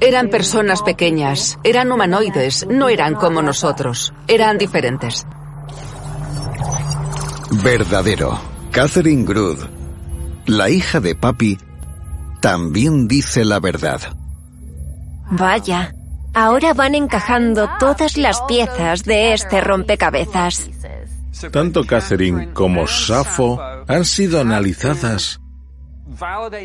Eran 0.00 0.30
personas 0.30 0.80
pequeñas, 0.80 1.58
eran 1.62 1.92
humanoides, 1.92 2.66
no 2.70 2.88
eran 2.88 3.14
como 3.14 3.42
nosotros, 3.42 4.14
eran 4.26 4.56
diferentes. 4.56 5.26
Verdadero. 7.62 8.40
Catherine 8.72 9.24
Grood 9.24 9.58
la 10.50 10.68
hija 10.68 11.00
de 11.00 11.14
papi, 11.14 11.58
también 12.40 13.06
dice 13.06 13.44
la 13.44 13.60
verdad. 13.60 14.00
Vaya, 15.30 15.94
ahora 16.34 16.74
van 16.74 16.94
encajando 16.94 17.68
todas 17.78 18.16
las 18.16 18.40
piezas 18.42 19.04
de 19.04 19.32
este 19.32 19.60
rompecabezas. 19.60 20.68
Tanto 21.50 21.84
Catherine 21.84 22.52
como 22.52 22.86
Safo 22.86 23.60
han 23.86 24.04
sido 24.04 24.40
analizadas 24.40 25.40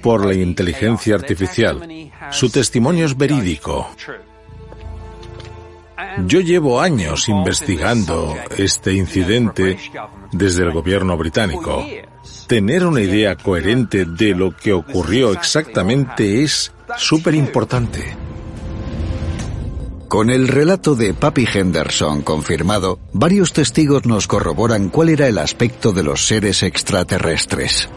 por 0.01 0.25
la 0.25 0.33
inteligencia 0.33 1.15
artificial. 1.15 2.11
Su 2.31 2.49
testimonio 2.49 3.05
es 3.05 3.15
verídico. 3.15 3.89
Yo 6.25 6.39
llevo 6.41 6.81
años 6.81 7.29
investigando 7.29 8.35
este 8.57 8.93
incidente 8.93 9.77
desde 10.31 10.63
el 10.63 10.71
gobierno 10.71 11.17
británico. 11.17 11.85
Tener 12.47 12.85
una 12.85 13.01
idea 13.01 13.35
coherente 13.35 14.05
de 14.05 14.33
lo 14.33 14.55
que 14.55 14.73
ocurrió 14.73 15.31
exactamente 15.31 16.43
es 16.43 16.71
súper 16.97 17.35
importante. 17.35 18.24
Con 20.07 20.29
el 20.29 20.47
relato 20.47 20.95
de 20.95 21.13
Papi 21.13 21.47
Henderson 21.51 22.21
confirmado, 22.21 22.99
varios 23.11 23.53
testigos 23.53 24.05
nos 24.05 24.27
corroboran 24.27 24.89
cuál 24.89 25.09
era 25.09 25.27
el 25.27 25.37
aspecto 25.39 25.91
de 25.93 26.03
los 26.03 26.27
seres 26.27 26.61
extraterrestres. 26.61 27.89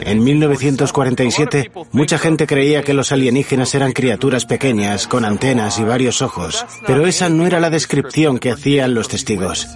En 0.00 0.24
1947, 0.24 1.70
mucha 1.92 2.18
gente 2.18 2.48
creía 2.48 2.82
que 2.82 2.94
los 2.94 3.12
alienígenas 3.12 3.74
eran 3.76 3.92
criaturas 3.92 4.44
pequeñas, 4.44 5.06
con 5.06 5.24
antenas 5.24 5.78
y 5.78 5.84
varios 5.84 6.20
ojos, 6.22 6.66
pero 6.86 7.06
esa 7.06 7.28
no 7.28 7.46
era 7.46 7.60
la 7.60 7.70
descripción 7.70 8.38
que 8.38 8.50
hacían 8.50 8.94
los 8.94 9.08
testigos. 9.08 9.68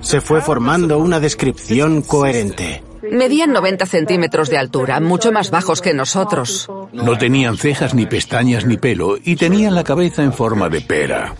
Se 0.00 0.20
fue 0.20 0.40
formando 0.40 0.98
una 0.98 1.20
descripción 1.20 2.02
coherente. 2.02 2.82
Medían 3.10 3.52
90 3.52 3.86
centímetros 3.86 4.50
de 4.50 4.58
altura, 4.58 5.00
mucho 5.00 5.32
más 5.32 5.50
bajos 5.50 5.80
que 5.80 5.94
nosotros. 5.94 6.68
No 6.92 7.18
tenían 7.18 7.56
cejas, 7.56 7.94
ni 7.94 8.06
pestañas, 8.06 8.66
ni 8.66 8.76
pelo, 8.76 9.16
y 9.22 9.36
tenían 9.36 9.74
la 9.74 9.84
cabeza 9.84 10.22
en 10.22 10.32
forma 10.32 10.68
de 10.68 10.80
pera. 10.80 11.34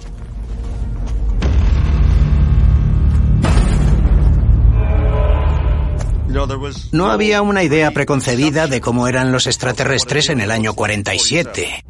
No 6.93 7.11
había 7.11 7.43
una 7.43 7.63
idea 7.63 7.91
preconcebida 7.91 8.67
de 8.67 8.81
cómo 8.81 9.09
eran 9.09 9.33
los 9.33 9.47
extraterrestres 9.47 10.29
en 10.29 10.41
el 10.41 10.51
año 10.51 10.75
47. 10.75 11.85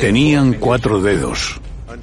Tenían 0.00 0.54
cuatro 0.54 1.00
dedos. 1.00 1.60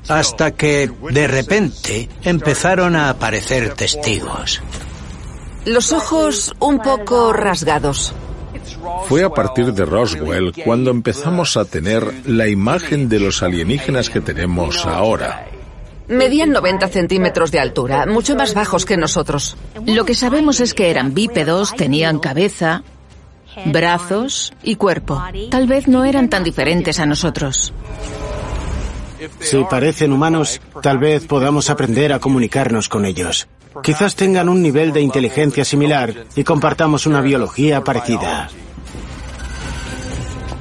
Hasta 0.07 0.51
que, 0.51 0.91
de 1.11 1.27
repente, 1.27 2.09
empezaron 2.23 2.95
a 2.95 3.09
aparecer 3.09 3.73
testigos. 3.75 4.61
Los 5.65 5.91
ojos 5.91 6.53
un 6.59 6.79
poco 6.79 7.33
rasgados. 7.33 8.13
Fue 9.07 9.23
a 9.23 9.29
partir 9.29 9.73
de 9.73 9.85
Roswell 9.85 10.53
cuando 10.65 10.91
empezamos 10.91 11.55
a 11.57 11.65
tener 11.65 12.27
la 12.27 12.47
imagen 12.47 13.09
de 13.09 13.19
los 13.19 13.43
alienígenas 13.43 14.09
que 14.09 14.21
tenemos 14.21 14.85
ahora. 14.85 15.47
Medían 16.07 16.49
90 16.51 16.87
centímetros 16.89 17.51
de 17.51 17.59
altura, 17.59 18.05
mucho 18.05 18.35
más 18.35 18.53
bajos 18.53 18.85
que 18.85 18.97
nosotros. 18.97 19.55
Lo 19.85 20.03
que 20.03 20.15
sabemos 20.15 20.59
es 20.59 20.73
que 20.73 20.89
eran 20.89 21.13
bípedos, 21.13 21.73
tenían 21.75 22.19
cabeza, 22.19 22.83
brazos 23.65 24.51
y 24.63 24.75
cuerpo. 24.75 25.23
Tal 25.49 25.67
vez 25.67 25.87
no 25.87 26.03
eran 26.03 26.29
tan 26.29 26.43
diferentes 26.43 26.99
a 26.99 27.05
nosotros. 27.05 27.73
Si 29.39 29.63
parecen 29.69 30.13
humanos, 30.13 30.61
tal 30.81 30.97
vez 30.97 31.25
podamos 31.25 31.69
aprender 31.69 32.13
a 32.13 32.19
comunicarnos 32.19 32.89
con 32.89 33.05
ellos. 33.05 33.47
Quizás 33.83 34.15
tengan 34.15 34.49
un 34.49 34.61
nivel 34.61 34.91
de 34.91 35.01
inteligencia 35.01 35.63
similar 35.63 36.25
y 36.35 36.43
compartamos 36.43 37.05
una 37.05 37.21
biología 37.21 37.83
parecida. 37.83 38.49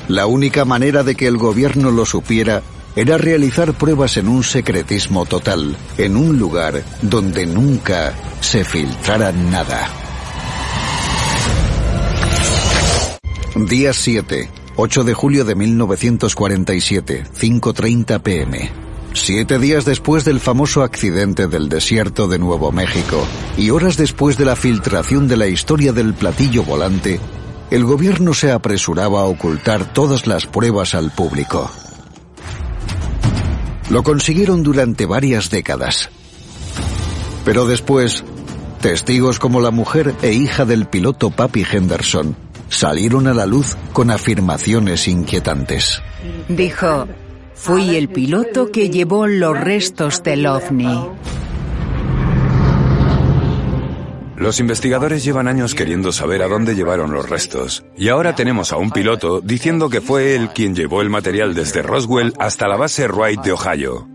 La 0.08 0.26
única 0.26 0.64
manera 0.64 1.02
de 1.02 1.14
que 1.14 1.26
el 1.26 1.36
gobierno 1.36 1.90
lo 1.90 2.04
supiera 2.04 2.62
era 2.96 3.16
realizar 3.18 3.74
pruebas 3.74 4.16
en 4.16 4.28
un 4.28 4.42
secretismo 4.42 5.24
total, 5.24 5.76
en 5.96 6.16
un 6.16 6.38
lugar 6.38 6.82
donde 7.02 7.46
nunca 7.46 8.12
se 8.40 8.64
filtrara 8.64 9.32
nada. 9.32 9.88
Día 13.54 13.92
7, 13.92 14.48
8 14.82 15.04
de 15.04 15.12
julio 15.12 15.44
de 15.44 15.54
1947, 15.54 17.24
5.30 17.38 18.22
pm. 18.22 18.72
Siete 19.12 19.58
días 19.58 19.84
después 19.84 20.24
del 20.24 20.40
famoso 20.40 20.82
accidente 20.82 21.48
del 21.48 21.68
desierto 21.68 22.28
de 22.28 22.38
Nuevo 22.38 22.72
México 22.72 23.22
y 23.58 23.68
horas 23.68 23.98
después 23.98 24.38
de 24.38 24.46
la 24.46 24.56
filtración 24.56 25.28
de 25.28 25.36
la 25.36 25.48
historia 25.48 25.92
del 25.92 26.14
platillo 26.14 26.62
volante, 26.62 27.20
el 27.70 27.84
gobierno 27.84 28.32
se 28.32 28.52
apresuraba 28.52 29.20
a 29.20 29.24
ocultar 29.24 29.92
todas 29.92 30.26
las 30.26 30.46
pruebas 30.46 30.94
al 30.94 31.10
público. 31.10 31.70
Lo 33.90 34.02
consiguieron 34.02 34.62
durante 34.62 35.04
varias 35.04 35.50
décadas. 35.50 36.08
Pero 37.44 37.66
después, 37.66 38.24
testigos 38.80 39.38
como 39.38 39.60
la 39.60 39.72
mujer 39.72 40.14
e 40.22 40.32
hija 40.32 40.64
del 40.64 40.86
piloto 40.86 41.28
Papi 41.28 41.66
Henderson 41.70 42.34
salieron 42.70 43.26
a 43.26 43.34
la 43.34 43.44
luz 43.44 43.76
con 43.92 44.10
afirmaciones 44.10 45.06
inquietantes. 45.08 46.02
Dijo, 46.48 47.06
fui 47.54 47.96
el 47.96 48.08
piloto 48.08 48.70
que 48.72 48.88
llevó 48.88 49.26
los 49.26 49.58
restos 49.60 50.22
del 50.22 50.46
ovni. 50.46 51.10
Los 54.36 54.58
investigadores 54.58 55.22
llevan 55.22 55.48
años 55.48 55.74
queriendo 55.74 56.12
saber 56.12 56.42
a 56.42 56.48
dónde 56.48 56.74
llevaron 56.74 57.12
los 57.12 57.28
restos. 57.28 57.84
Y 57.94 58.08
ahora 58.08 58.34
tenemos 58.34 58.72
a 58.72 58.78
un 58.78 58.90
piloto 58.90 59.42
diciendo 59.42 59.90
que 59.90 60.00
fue 60.00 60.34
él 60.34 60.48
quien 60.54 60.74
llevó 60.74 61.02
el 61.02 61.10
material 61.10 61.54
desde 61.54 61.82
Roswell 61.82 62.32
hasta 62.38 62.66
la 62.66 62.78
base 62.78 63.06
Wright 63.06 63.42
de 63.42 63.52
Ohio. 63.52 64.08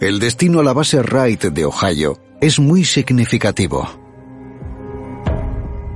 El 0.00 0.18
destino 0.18 0.60
a 0.60 0.62
la 0.62 0.74
base 0.74 1.00
Wright 1.00 1.44
de 1.44 1.64
Ohio 1.64 2.20
es 2.42 2.58
muy 2.58 2.84
significativo. 2.84 4.07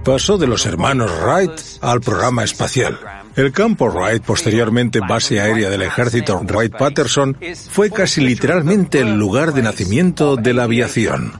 Pasó 0.04 0.36
de 0.36 0.46
los 0.46 0.66
hermanos 0.66 1.10
Wright 1.22 1.52
al 1.80 2.00
programa 2.00 2.42
espacial. 2.42 2.98
El 3.36 3.52
campo 3.52 3.88
Wright, 3.88 4.22
posteriormente 4.22 5.00
base 5.00 5.40
aérea 5.40 5.70
del 5.70 5.82
ejército 5.82 6.40
Wright-Patterson, 6.40 7.36
fue 7.70 7.90
casi 7.90 8.20
literalmente 8.20 9.00
el 9.00 9.14
lugar 9.14 9.54
de 9.54 9.62
nacimiento 9.62 10.36
de 10.36 10.54
la 10.54 10.64
aviación. 10.64 11.32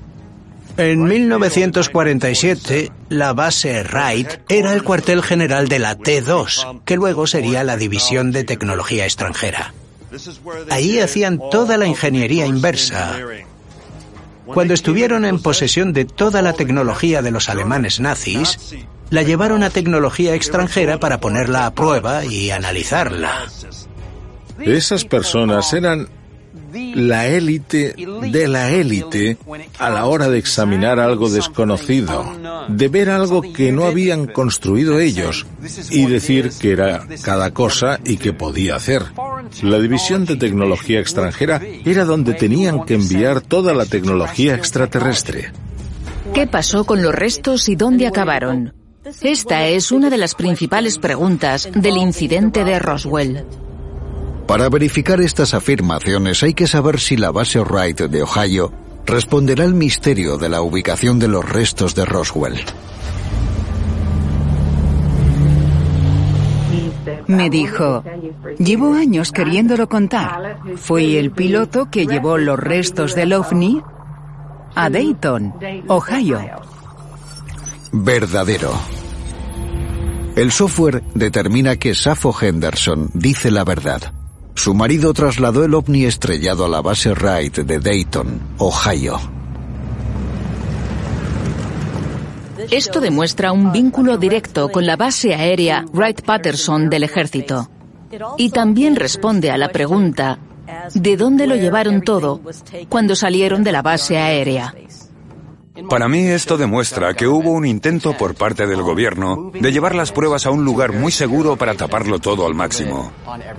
En 0.77 1.05
1947, 1.05 2.90
la 3.11 3.35
base 3.35 3.83
Wright 3.83 4.40
era 4.48 4.72
el 4.72 4.83
cuartel 4.83 5.22
general 5.22 5.68
de 5.68 5.79
la 5.79 5.98
T-2, 5.98 6.83
que 6.85 6.96
luego 6.96 7.27
sería 7.27 7.64
la 7.64 7.77
División 7.77 8.33
de 8.33 8.44
Tecnología 8.44 9.05
Extranjera. 9.05 9.75
Ahí 10.70 10.98
hacían 11.01 11.40
toda 11.51 11.77
la 11.77 11.87
ingeniería 11.87 12.46
inversa. 12.46 13.18
Cuando 14.52 14.74
estuvieron 14.74 15.24
en 15.24 15.38
posesión 15.40 15.92
de 15.92 16.04
toda 16.04 16.42
la 16.42 16.52
tecnología 16.52 17.22
de 17.22 17.30
los 17.30 17.48
alemanes 17.48 18.00
nazis, 18.00 18.58
la 19.10 19.22
llevaron 19.22 19.62
a 19.62 19.70
tecnología 19.70 20.34
extranjera 20.34 20.98
para 20.98 21.20
ponerla 21.20 21.66
a 21.66 21.74
prueba 21.74 22.24
y 22.24 22.50
analizarla. 22.50 23.48
Esas 24.58 25.04
personas 25.04 25.72
eran 25.72 26.08
la 26.72 27.26
élite 27.26 27.94
de 27.96 28.48
la 28.48 28.70
élite 28.70 29.37
a 29.78 29.90
la 29.90 30.06
hora 30.06 30.28
de 30.28 30.38
examinar 30.38 30.98
algo 30.98 31.30
desconocido, 31.30 32.24
de 32.68 32.88
ver 32.88 33.11
algo 33.11 33.42
que 33.42 33.72
no 33.72 33.85
habían 33.85 34.26
construido 34.26 34.98
ellos 34.98 35.46
y 35.90 36.06
decir 36.06 36.50
que 36.58 36.72
era 36.72 37.06
cada 37.22 37.52
cosa 37.52 38.00
y 38.04 38.16
que 38.16 38.32
podía 38.32 38.76
hacer. 38.76 39.04
La 39.62 39.78
división 39.78 40.24
de 40.24 40.37
tecnología 40.37 41.00
extranjera 41.00 41.61
era 41.85 42.04
donde 42.04 42.35
tenían 42.35 42.85
que 42.85 42.94
enviar 42.94 43.40
toda 43.40 43.74
la 43.74 43.87
tecnología 43.87 44.54
extraterrestre. 44.54 45.52
¿Qué 46.35 46.46
pasó 46.46 46.85
con 46.85 47.02
los 47.02 47.14
restos 47.14 47.68
y 47.68 47.76
dónde 47.76 48.06
acabaron? 48.06 48.72
Esta 49.20 49.66
es 49.66 49.90
una 49.90 50.11
de 50.11 50.16
las 50.16 50.35
principales 50.35 50.98
preguntas 50.98 51.68
del 51.74 51.96
incidente 51.96 52.64
de 52.64 52.78
Roswell. 52.78 53.44
Para 54.52 54.68
verificar 54.68 55.18
estas 55.22 55.54
afirmaciones 55.54 56.42
hay 56.42 56.52
que 56.52 56.66
saber 56.66 57.00
si 57.00 57.16
la 57.16 57.30
base 57.30 57.58
Wright 57.58 58.02
de 58.02 58.22
Ohio 58.22 58.70
responderá 59.06 59.64
al 59.64 59.72
misterio 59.72 60.36
de 60.36 60.50
la 60.50 60.60
ubicación 60.60 61.18
de 61.18 61.26
los 61.26 61.48
restos 61.48 61.94
de 61.94 62.04
Roswell. 62.04 62.60
Me 67.28 67.48
dijo, 67.48 68.04
llevo 68.58 68.92
años 68.92 69.32
queriéndolo 69.32 69.88
contar. 69.88 70.58
Fui 70.76 71.16
el 71.16 71.30
piloto 71.30 71.88
que 71.90 72.06
llevó 72.06 72.36
los 72.36 72.58
restos 72.58 73.14
del 73.14 73.32
ovni 73.32 73.80
a 74.74 74.90
Dayton, 74.90 75.54
Ohio. 75.88 76.40
Verdadero. 77.90 78.78
El 80.36 80.52
software 80.52 81.02
determina 81.14 81.76
que 81.76 81.94
Safo 81.94 82.36
Henderson 82.38 83.08
dice 83.14 83.50
la 83.50 83.64
verdad. 83.64 84.12
Su 84.54 84.74
marido 84.74 85.12
trasladó 85.12 85.64
el 85.64 85.74
ovni 85.74 86.04
estrellado 86.04 86.64
a 86.64 86.68
la 86.68 86.80
base 86.80 87.12
Wright 87.12 87.58
de 87.58 87.78
Dayton, 87.78 88.40
Ohio. 88.58 89.18
Esto 92.70 93.00
demuestra 93.00 93.52
un 93.52 93.72
vínculo 93.72 94.16
directo 94.18 94.70
con 94.70 94.86
la 94.86 94.96
base 94.96 95.34
aérea 95.34 95.84
Wright-Patterson 95.92 96.88
del 96.90 97.02
ejército. 97.02 97.68
Y 98.36 98.50
también 98.50 98.96
responde 98.96 99.50
a 99.50 99.56
la 99.56 99.70
pregunta, 99.70 100.38
¿de 100.94 101.16
dónde 101.16 101.46
lo 101.46 101.56
llevaron 101.56 102.02
todo 102.02 102.40
cuando 102.88 103.16
salieron 103.16 103.64
de 103.64 103.72
la 103.72 103.82
base 103.82 104.16
aérea? 104.16 104.74
Para 105.88 106.06
mí 106.08 106.26
esto 106.26 106.58
demuestra 106.58 107.14
que 107.14 107.26
hubo 107.26 107.50
un 107.50 107.64
intento 107.64 108.16
por 108.16 108.35
parte 108.35 108.66
del 108.66 108.82
gobierno 108.82 109.50
de 109.54 109.72
llevar 109.72 109.94
las 109.94 110.12
pruebas 110.12 110.44
a 110.44 110.50
un 110.50 110.64
lugar 110.64 110.92
muy 110.92 111.11
seguro 111.11 111.56
para 111.56 111.74
taparlo 111.74 112.18
todo 112.18 112.46
al 112.46 112.54
máximo. 112.54 113.11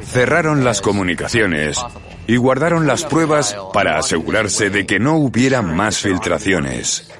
Cerraron 0.04 0.64
las 0.64 0.82
comunicaciones 0.82 1.84
y 2.28 2.36
guardaron 2.36 2.86
las 2.86 3.04
pruebas 3.06 3.58
para 3.74 3.98
asegurarse 3.98 4.70
de 4.70 4.86
que 4.86 5.00
no 5.00 5.16
hubiera 5.16 5.64
más 5.64 6.00
filtraciones. 6.00 7.12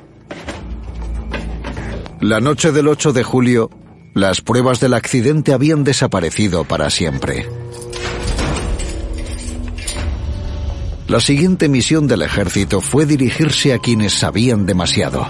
La 2.20 2.40
noche 2.40 2.72
del 2.72 2.88
8 2.88 3.14
de 3.14 3.24
julio, 3.24 3.70
las 4.14 4.42
pruebas 4.42 4.80
del 4.80 4.94
accidente 4.94 5.54
habían 5.54 5.84
desaparecido 5.84 6.66
para 6.66 6.90
siempre. 6.90 7.48
La 11.08 11.20
siguiente 11.20 11.68
misión 11.68 12.08
del 12.08 12.22
ejército 12.22 12.80
fue 12.80 13.06
dirigirse 13.06 13.74
a 13.74 13.80
quienes 13.80 14.14
sabían 14.14 14.66
demasiado. 14.66 15.28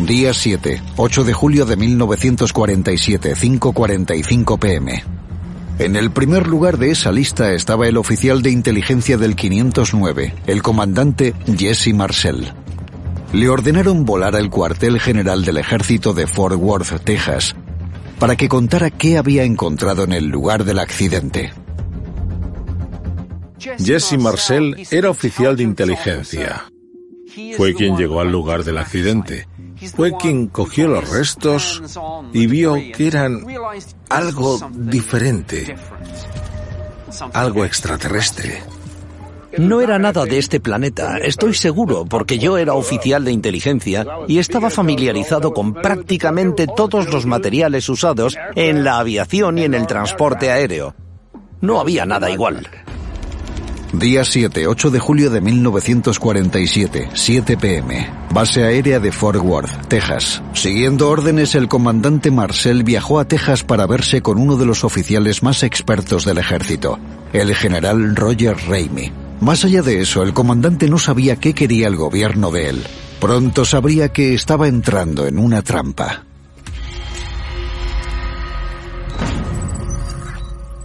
Día 0.00 0.34
7, 0.34 0.82
8 0.96 1.24
de 1.24 1.32
julio 1.32 1.66
de 1.66 1.76
1947, 1.76 3.36
5.45 3.36 4.58
pm. 4.58 5.04
En 5.78 5.94
el 5.94 6.10
primer 6.10 6.48
lugar 6.48 6.78
de 6.78 6.90
esa 6.90 7.12
lista 7.12 7.52
estaba 7.52 7.86
el 7.86 7.96
oficial 7.96 8.42
de 8.42 8.50
inteligencia 8.50 9.16
del 9.16 9.36
509, 9.36 10.34
el 10.46 10.62
comandante 10.62 11.32
Jesse 11.56 11.94
Marcel. 11.94 12.52
Le 13.32 13.48
ordenaron 13.48 14.04
volar 14.04 14.34
al 14.34 14.50
cuartel 14.50 14.98
general 14.98 15.44
del 15.44 15.58
ejército 15.58 16.12
de 16.12 16.26
Fort 16.26 16.56
Worth, 16.56 17.04
Texas, 17.04 17.54
para 18.18 18.34
que 18.34 18.48
contara 18.48 18.90
qué 18.90 19.16
había 19.16 19.44
encontrado 19.44 20.02
en 20.02 20.12
el 20.12 20.26
lugar 20.26 20.64
del 20.64 20.80
accidente. 20.80 21.52
Jesse 23.60 24.18
Marcel 24.18 24.86
era 24.90 25.10
oficial 25.10 25.56
de 25.56 25.62
inteligencia. 25.62 26.70
Fue 27.56 27.74
quien 27.74 27.96
llegó 27.96 28.20
al 28.20 28.32
lugar 28.32 28.64
del 28.64 28.78
accidente. 28.78 29.46
Fue 29.94 30.12
quien 30.16 30.46
cogió 30.48 30.88
los 30.88 31.08
restos 31.08 31.82
y 32.32 32.46
vio 32.46 32.74
que 32.74 33.06
eran 33.06 33.44
algo 34.08 34.58
diferente, 34.74 35.76
algo 37.32 37.64
extraterrestre. 37.64 38.62
No 39.58 39.80
era 39.80 39.98
nada 39.98 40.24
de 40.26 40.38
este 40.38 40.60
planeta, 40.60 41.18
estoy 41.18 41.54
seguro, 41.54 42.04
porque 42.04 42.38
yo 42.38 42.56
era 42.56 42.74
oficial 42.74 43.24
de 43.24 43.32
inteligencia 43.32 44.06
y 44.28 44.38
estaba 44.38 44.70
familiarizado 44.70 45.52
con 45.52 45.74
prácticamente 45.74 46.66
todos 46.66 47.12
los 47.12 47.26
materiales 47.26 47.88
usados 47.88 48.36
en 48.54 48.84
la 48.84 48.98
aviación 48.98 49.58
y 49.58 49.64
en 49.64 49.74
el 49.74 49.86
transporte 49.86 50.52
aéreo. 50.52 50.94
No 51.60 51.80
había 51.80 52.06
nada 52.06 52.30
igual. 52.30 52.68
Día 53.92 54.24
7, 54.24 54.68
8 54.68 54.90
de 54.90 54.98
julio 55.00 55.30
de 55.30 55.40
1947, 55.40 57.08
7 57.12 57.56
pm. 57.56 58.08
Base 58.32 58.62
aérea 58.62 59.00
de 59.00 59.10
Fort 59.10 59.42
Worth, 59.42 59.88
Texas. 59.88 60.40
Siguiendo 60.54 61.08
órdenes, 61.08 61.56
el 61.56 61.66
comandante 61.66 62.30
Marcel 62.30 62.84
viajó 62.84 63.18
a 63.18 63.24
Texas 63.24 63.64
para 63.64 63.86
verse 63.86 64.22
con 64.22 64.38
uno 64.38 64.56
de 64.56 64.64
los 64.64 64.84
oficiales 64.84 65.42
más 65.42 65.64
expertos 65.64 66.24
del 66.24 66.38
ejército, 66.38 67.00
el 67.32 67.52
general 67.56 68.14
Roger 68.14 68.56
Ramey. 68.68 69.12
Más 69.40 69.64
allá 69.64 69.82
de 69.82 70.00
eso, 70.00 70.22
el 70.22 70.34
comandante 70.34 70.88
no 70.88 70.98
sabía 70.98 71.34
qué 71.36 71.52
quería 71.52 71.88
el 71.88 71.96
gobierno 71.96 72.52
de 72.52 72.68
él. 72.68 72.84
Pronto 73.20 73.64
sabría 73.64 74.10
que 74.10 74.34
estaba 74.34 74.68
entrando 74.68 75.26
en 75.26 75.36
una 75.36 75.62
trampa. 75.62 76.26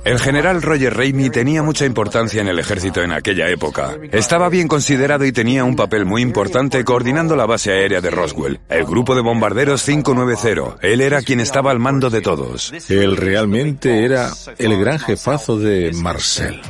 El 0.06 0.20
general 0.20 0.62
Roger 0.62 0.96
Ramey 0.96 1.32
tenía 1.32 1.64
mucha 1.64 1.84
importancia 1.84 2.40
en 2.40 2.48
el 2.48 2.60
ejército 2.60 3.02
en 3.02 3.12
aquella 3.12 3.50
época. 3.50 3.98
Estaba 4.12 4.50
bien 4.50 4.68
considerado 4.68 5.26
y 5.26 5.32
tenía 5.32 5.64
un 5.64 5.76
papel 5.76 6.06
muy 6.06 6.22
importante 6.22 6.86
coordinando 6.86 7.36
la 7.36 7.48
base 7.48 7.72
aérea 7.72 8.02
de 8.02 8.12
Roswell, 8.12 8.60
el 8.70 8.86
grupo 8.86 9.16
de 9.16 9.22
bombarderos 9.22 9.84
590. 9.84 10.78
Él 10.88 11.02
era 11.02 11.24
quien 11.24 11.40
estaba 11.40 11.72
al 11.72 11.80
mando 11.80 12.12
de 12.12 12.22
todos. 12.22 12.72
Él 12.88 13.18
realmente 13.18 14.06
era 14.06 14.30
el 14.60 14.80
gran 14.80 15.00
jefazo 15.00 15.58
de 15.58 15.92
Marcel. 15.94 16.62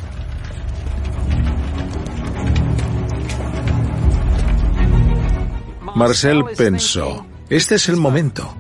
Marcel 5.94 6.46
pensó, 6.58 7.26
este 7.50 7.76
es 7.76 7.90
el 7.90 7.98
momento. 7.98 8.56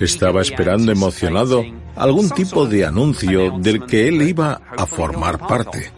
Estaba 0.00 0.40
esperando 0.40 0.90
emocionado 0.90 1.62
algún 1.96 2.30
tipo 2.30 2.66
de 2.66 2.84
anuncio 2.84 3.58
del 3.58 3.84
que 3.86 4.08
él 4.08 4.22
iba 4.22 4.60
a 4.76 4.86
formar 4.86 5.38
parte. 5.38 5.90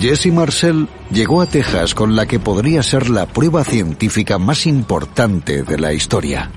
Jesse 0.00 0.32
Marcel 0.32 0.88
llegó 1.10 1.40
a 1.40 1.46
Texas 1.46 1.94
con 1.94 2.14
la 2.14 2.26
que 2.26 2.38
podría 2.38 2.82
ser 2.82 3.10
la 3.10 3.26
prueba 3.26 3.64
científica 3.64 4.38
más 4.38 4.66
importante 4.66 5.62
de 5.62 5.78
la 5.78 5.92
historia. 5.92 6.50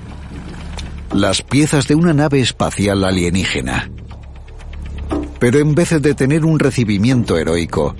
Las 1.12 1.42
piezas 1.42 1.88
de 1.88 1.94
una 1.94 2.12
nave 2.12 2.40
espacial 2.40 3.04
alienígena. 3.04 3.90
Pero 5.40 5.58
en 5.58 5.74
vez 5.74 5.90
de 6.00 6.14
tener 6.14 6.44
un 6.44 6.58
recibimiento 6.58 7.36
heroico, 7.36 7.96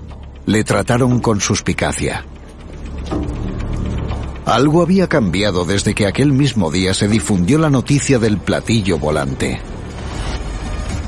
le 0.46 0.64
trataron 0.64 1.18
con 1.20 1.40
suspicacia. 1.40 2.24
Algo 4.44 4.82
había 4.82 5.08
cambiado 5.08 5.64
desde 5.64 5.94
que 5.94 6.06
aquel 6.06 6.32
mismo 6.32 6.70
día 6.70 6.94
se 6.94 7.06
difundió 7.06 7.58
la 7.58 7.70
noticia 7.70 8.18
del 8.18 8.38
platillo 8.38 8.98
volante. 8.98 9.60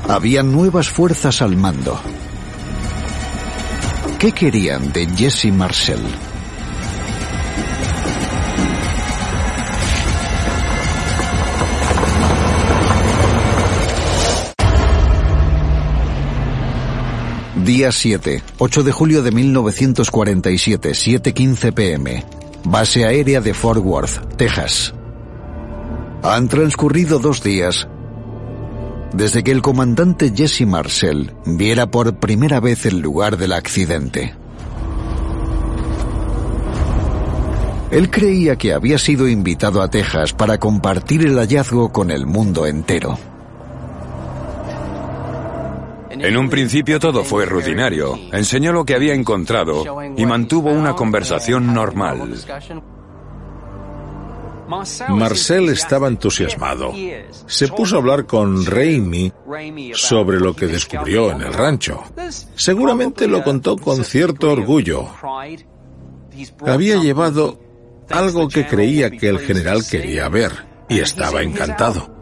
Había 0.07 0.41
nuevas 0.41 0.89
fuerzas 0.89 1.41
al 1.41 1.57
mando. 1.57 1.99
¿Qué 4.19 4.31
querían 4.31 4.93
de 4.93 5.05
Jesse 5.07 5.51
Marcel? 5.51 5.99
Día 17.65 17.91
7, 17.91 18.43
8 18.59 18.83
de 18.83 18.91
julio 18.91 19.23
de 19.23 19.31
1947, 19.31 20.91
7.15 20.91 21.73
pm. 21.73 22.44
Base 22.67 23.05
aérea 23.05 23.41
de 23.41 23.53
Fort 23.53 23.79
Worth, 23.83 24.37
Texas. 24.37 24.93
Han 26.23 26.47
transcurrido 26.47 27.19
dos 27.19 27.43
días 27.43 27.87
desde 29.13 29.43
que 29.43 29.51
el 29.51 29.61
comandante 29.61 30.33
Jesse 30.35 30.65
Marcel 30.65 31.31
viera 31.45 31.85
por 31.85 32.19
primera 32.19 32.59
vez 32.59 32.87
el 32.87 32.99
lugar 32.99 33.37
del 33.37 33.53
accidente. 33.53 34.35
Él 37.91 38.09
creía 38.09 38.55
que 38.55 38.73
había 38.73 38.97
sido 38.97 39.27
invitado 39.27 39.83
a 39.83 39.89
Texas 39.89 40.33
para 40.33 40.57
compartir 40.57 41.23
el 41.23 41.37
hallazgo 41.37 41.91
con 41.91 42.09
el 42.09 42.25
mundo 42.25 42.65
entero. 42.65 43.17
En 46.19 46.37
un 46.37 46.49
principio 46.49 46.99
todo 46.99 47.23
fue 47.23 47.45
rutinario. 47.45 48.17
Enseñó 48.31 48.71
lo 48.71 48.85
que 48.85 48.95
había 48.95 49.13
encontrado 49.13 49.83
y 50.15 50.25
mantuvo 50.25 50.71
una 50.71 50.93
conversación 50.93 51.73
normal. 51.73 52.35
Marcel 55.09 55.69
estaba 55.69 56.07
entusiasmado. 56.07 56.91
Se 57.45 57.67
puso 57.67 57.95
a 57.95 57.99
hablar 57.99 58.25
con 58.25 58.65
Raimi 58.65 59.31
sobre 59.93 60.39
lo 60.39 60.55
que 60.55 60.67
descubrió 60.67 61.31
en 61.31 61.41
el 61.41 61.53
rancho. 61.53 62.03
Seguramente 62.55 63.27
lo 63.27 63.43
contó 63.43 63.77
con 63.77 64.03
cierto 64.03 64.51
orgullo. 64.51 65.07
Había 66.65 66.97
llevado 66.97 67.59
algo 68.09 68.47
que 68.47 68.65
creía 68.65 69.11
que 69.11 69.29
el 69.29 69.39
general 69.39 69.83
quería 69.89 70.29
ver 70.29 70.51
y 70.89 70.99
estaba 70.99 71.41
encantado. 71.41 72.15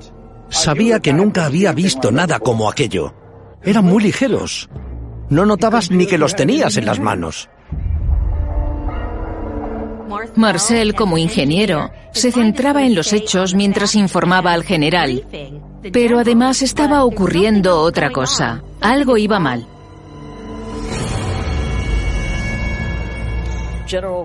Sabía 0.50 1.00
que 1.00 1.14
nunca 1.14 1.46
había 1.46 1.72
visto 1.72 2.12
nada 2.12 2.40
como 2.40 2.70
aquello. 2.70 3.14
Eran 3.66 3.86
muy 3.86 4.04
ligeros. 4.04 4.70
No 5.30 5.46
notabas 5.46 5.90
ni 5.90 6.06
que 6.06 6.18
los 6.18 6.36
tenías 6.36 6.78
en 6.78 6.86
las 6.86 7.00
manos. 7.00 7.50
Marcel, 10.36 10.96
como 10.96 11.18
ingeniero, 11.18 11.92
se 12.12 12.32
centraba 12.32 12.86
en 12.86 12.96
los 12.96 13.14
hechos 13.14 13.56
mientras 13.56 13.96
informaba 13.96 14.54
al 14.54 14.64
general. 14.64 15.26
Pero 15.92 16.20
además 16.20 16.62
estaba 16.62 17.04
ocurriendo 17.04 17.80
otra 17.80 18.12
cosa. 18.12 18.62
Algo 18.82 19.18
iba 19.18 19.40
mal. 19.40 19.68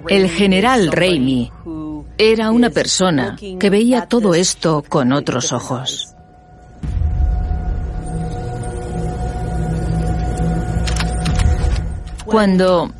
El 0.09 0.31
general 0.31 0.90
Raimi 0.92 1.51
era 2.16 2.51
una 2.51 2.70
persona 2.70 3.37
que 3.61 3.70
veía 3.70 4.07
todo 4.07 4.35
esto 4.35 4.83
con 4.88 5.12
otros 5.12 5.53
ojos. 5.53 6.14
Cuando 12.31 12.91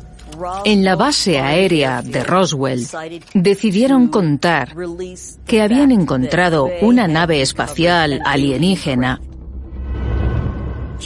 en 0.65 0.85
la 0.85 0.95
base 0.95 1.39
aérea 1.39 2.01
de 2.01 2.23
Roswell 2.23 2.87
decidieron 3.33 4.07
contar 4.07 4.75
que 5.45 5.61
habían 5.61 5.91
encontrado 5.91 6.69
una 6.81 7.07
nave 7.07 7.41
espacial 7.41 8.21
alienígena. 8.25 9.21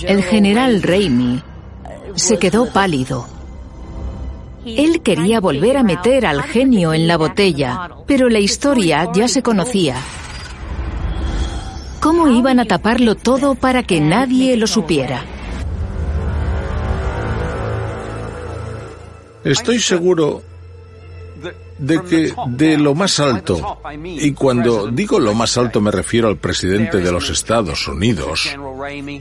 El 0.03 0.23
general 0.23 0.81
Raimi 0.81 1.41
se 2.15 2.37
quedó 2.37 2.71
pálido. 2.71 3.27
Él 4.65 5.01
quería 5.01 5.39
volver 5.39 5.77
a 5.77 5.83
meter 5.83 6.25
al 6.25 6.41
genio 6.43 6.93
en 6.93 7.07
la 7.07 7.17
botella, 7.17 7.89
pero 8.07 8.29
la 8.29 8.39
historia 8.39 9.11
ya 9.13 9.27
se 9.27 9.43
conocía. 9.43 9.95
¿Cómo 11.99 12.27
iban 12.29 12.59
a 12.59 12.65
taparlo 12.65 13.15
todo 13.15 13.55
para 13.55 13.83
que 13.83 13.99
nadie 13.99 14.57
lo 14.57 14.67
supiera? 14.67 15.25
Estoy 19.43 19.79
seguro 19.79 20.41
de 21.77 22.01
que 22.03 22.33
de 22.47 22.77
lo 22.77 22.95
más 22.95 23.19
alto, 23.19 23.79
y 24.03 24.31
cuando 24.31 24.87
digo 24.87 25.19
lo 25.19 25.33
más 25.33 25.57
alto 25.57 25.81
me 25.81 25.91
refiero 25.91 26.27
al 26.27 26.37
presidente 26.37 26.97
de 26.99 27.11
los 27.11 27.29
Estados 27.29 27.87
Unidos, 27.87 28.55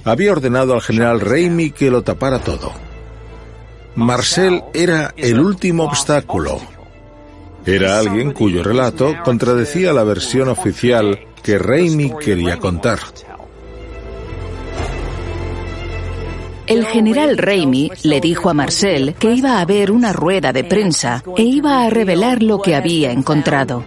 había 0.04 0.32
ordenado 0.32 0.74
al 0.74 0.82
general 0.82 1.20
Raimi 1.20 1.70
que 1.70 1.90
lo 1.90 2.02
tapara 2.02 2.38
todo. 2.38 2.72
Marcel 3.94 4.62
era 4.72 5.12
el 5.16 5.38
último 5.38 5.84
obstáculo. 5.84 6.60
Era 7.66 7.98
alguien 7.98 8.32
cuyo 8.32 8.62
relato 8.62 9.14
contradecía 9.24 9.92
la 9.92 10.02
versión 10.02 10.48
oficial 10.48 11.18
que 11.42 11.58
Raimi 11.58 12.12
quería 12.18 12.58
contar. 12.58 12.98
El 16.72 16.86
general 16.86 17.36
Raimi 17.36 17.90
le 18.04 18.18
dijo 18.18 18.48
a 18.48 18.54
Marcel 18.54 19.14
que 19.18 19.30
iba 19.30 19.58
a 19.58 19.60
haber 19.60 19.90
una 19.90 20.14
rueda 20.14 20.54
de 20.54 20.64
prensa 20.64 21.22
e 21.36 21.42
iba 21.42 21.84
a 21.84 21.90
revelar 21.90 22.42
lo 22.42 22.62
que 22.62 22.74
había 22.74 23.12
encontrado. 23.12 23.84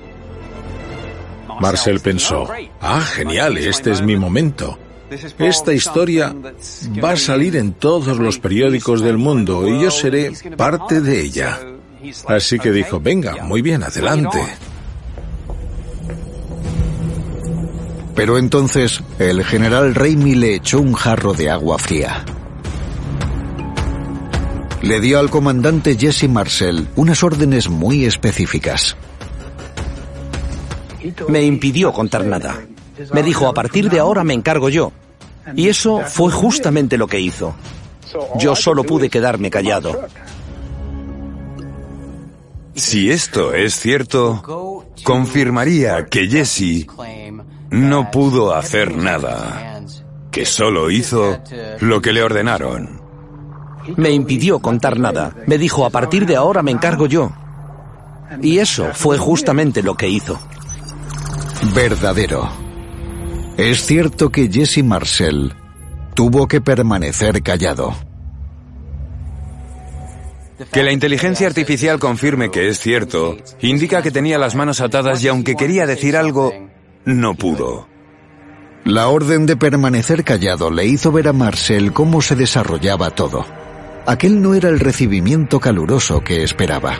Marcel 1.59 1.99
pensó, 1.99 2.47
ah, 2.81 3.01
genial, 3.01 3.57
este 3.57 3.89
es 3.89 4.03
mi 4.03 4.15
momento. 4.15 4.77
Esta 5.39 5.73
historia 5.73 6.35
va 7.03 7.13
a 7.13 7.17
salir 7.17 7.55
en 7.55 7.73
todos 7.73 8.19
los 8.19 8.37
periódicos 8.37 9.01
del 9.01 9.17
mundo 9.17 9.67
y 9.67 9.81
yo 9.81 9.89
seré 9.89 10.31
parte 10.55 11.01
de 11.01 11.21
ella. 11.21 11.59
Así 12.27 12.59
que 12.59 12.71
dijo, 12.71 12.99
venga, 12.99 13.43
muy 13.45 13.63
bien, 13.63 13.81
adelante. 13.81 14.45
Pero 18.13 18.37
entonces 18.37 19.01
el 19.17 19.43
general 19.43 19.95
Raimi 19.95 20.35
le 20.35 20.53
echó 20.53 20.81
un 20.81 20.93
jarro 20.93 21.33
de 21.33 21.49
agua 21.49 21.79
fría. 21.79 22.23
Le 24.85 24.99
dio 24.99 25.17
al 25.17 25.31
comandante 25.31 25.97
Jesse 25.97 26.29
Marcel 26.29 26.87
unas 26.95 27.23
órdenes 27.23 27.69
muy 27.69 28.05
específicas. 28.05 28.95
Me 31.27 31.41
impidió 31.41 31.91
contar 31.91 32.23
nada. 32.23 32.61
Me 33.11 33.23
dijo, 33.23 33.47
a 33.47 33.53
partir 33.55 33.89
de 33.89 33.97
ahora 33.97 34.23
me 34.23 34.35
encargo 34.35 34.69
yo. 34.69 34.91
Y 35.55 35.69
eso 35.69 36.01
fue 36.05 36.31
justamente 36.31 36.99
lo 36.99 37.07
que 37.07 37.19
hizo. 37.19 37.55
Yo 38.37 38.55
solo 38.55 38.83
pude 38.83 39.09
quedarme 39.09 39.49
callado. 39.49 40.07
Si 42.75 43.09
esto 43.09 43.55
es 43.55 43.79
cierto, 43.79 44.85
confirmaría 45.03 46.05
que 46.05 46.27
Jesse 46.27 46.85
no 47.71 48.11
pudo 48.11 48.53
hacer 48.53 48.95
nada, 48.95 49.81
que 50.29 50.45
solo 50.45 50.91
hizo 50.91 51.39
lo 51.79 52.03
que 52.03 52.13
le 52.13 52.21
ordenaron. 52.21 53.04
Me 53.95 54.11
impidió 54.11 54.59
contar 54.59 54.99
nada. 54.99 55.35
Me 55.47 55.57
dijo, 55.57 55.85
a 55.85 55.89
partir 55.89 56.25
de 56.25 56.35
ahora 56.35 56.61
me 56.61 56.71
encargo 56.71 57.05
yo. 57.05 57.31
Y 58.41 58.59
eso 58.59 58.89
fue 58.93 59.17
justamente 59.17 59.83
lo 59.83 59.95
que 59.95 60.09
hizo. 60.09 60.39
verdadero. 61.73 62.49
Es 63.57 63.85
cierto 63.85 64.31
que 64.31 64.49
Jesse 64.51 64.83
Marcel 64.83 65.53
tuvo 66.13 66.47
que 66.47 66.61
permanecer 66.61 67.41
callado. 67.41 67.95
Que 70.71 70.83
la 70.83 70.91
inteligencia 70.91 71.47
artificial 71.47 71.99
confirme 71.99 72.49
que 72.49 72.69
es 72.69 72.79
cierto 72.79 73.37
indica 73.61 74.01
que 74.01 74.11
tenía 74.11 74.37
las 74.37 74.55
manos 74.55 74.79
atadas 74.81 75.23
y 75.23 75.27
aunque 75.27 75.55
quería 75.55 75.85
decir 75.85 76.15
algo, 76.15 76.53
no 77.03 77.35
pudo. 77.35 77.87
La 78.85 79.07
orden 79.07 79.45
de 79.45 79.57
permanecer 79.57 80.23
callado 80.23 80.69
le 80.69 80.85
hizo 80.85 81.11
ver 81.11 81.27
a 81.27 81.33
Marcel 81.33 81.91
cómo 81.91 82.21
se 82.21 82.35
desarrollaba 82.35 83.09
todo. 83.09 83.45
Aquel 84.07 84.39
no 84.39 84.53
era 84.53 84.69
el 84.69 84.79
recibimiento 84.79 85.59
caluroso 85.59 86.21
que 86.21 86.43
esperaba. 86.43 86.99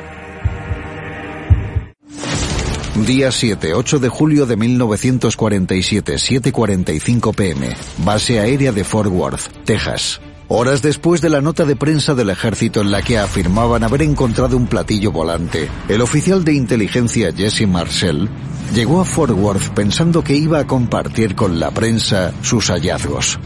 Día 3.05 3.31
7, 3.31 3.75
8 3.75 3.99
de 3.99 4.09
julio 4.09 4.47
de 4.47 4.55
1947, 4.55 6.15
7.45 6.15 7.35
pm. 7.35 7.75
Base 7.99 8.39
aérea 8.39 8.71
de 8.71 8.83
Fort 8.83 9.11
Worth, 9.11 9.65
Texas. 9.65 10.19
Horas 10.47 10.81
después 10.81 11.21
de 11.21 11.29
la 11.29 11.41
nota 11.41 11.65
de 11.65 11.75
prensa 11.75 12.15
del 12.15 12.31
ejército 12.31 12.81
en 12.81 12.89
la 12.89 13.03
que 13.03 13.19
afirmaban 13.19 13.83
haber 13.83 14.01
encontrado 14.01 14.57
un 14.57 14.65
platillo 14.65 15.11
volante, 15.11 15.69
el 15.87 16.01
oficial 16.01 16.43
de 16.43 16.53
inteligencia 16.53 17.31
Jesse 17.31 17.67
Marcel 17.67 18.29
llegó 18.73 19.01
a 19.01 19.05
Fort 19.05 19.31
Worth 19.31 19.69
pensando 19.75 20.23
que 20.23 20.35
iba 20.35 20.59
a 20.59 20.67
compartir 20.67 21.35
con 21.35 21.59
la 21.59 21.69
prensa 21.69 22.33
sus 22.41 22.69
hallazgos. 22.69 23.39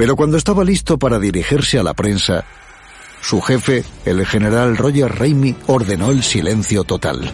Pero 0.00 0.16
cuando 0.16 0.38
estaba 0.38 0.64
listo 0.64 0.98
para 0.98 1.18
dirigirse 1.18 1.78
a 1.78 1.82
la 1.82 1.92
prensa, 1.92 2.46
su 3.20 3.38
jefe, 3.42 3.84
el 4.06 4.24
general 4.24 4.78
Roger 4.78 5.14
Ramey, 5.14 5.54
ordenó 5.66 6.10
el 6.10 6.22
silencio 6.22 6.84
total. 6.84 7.30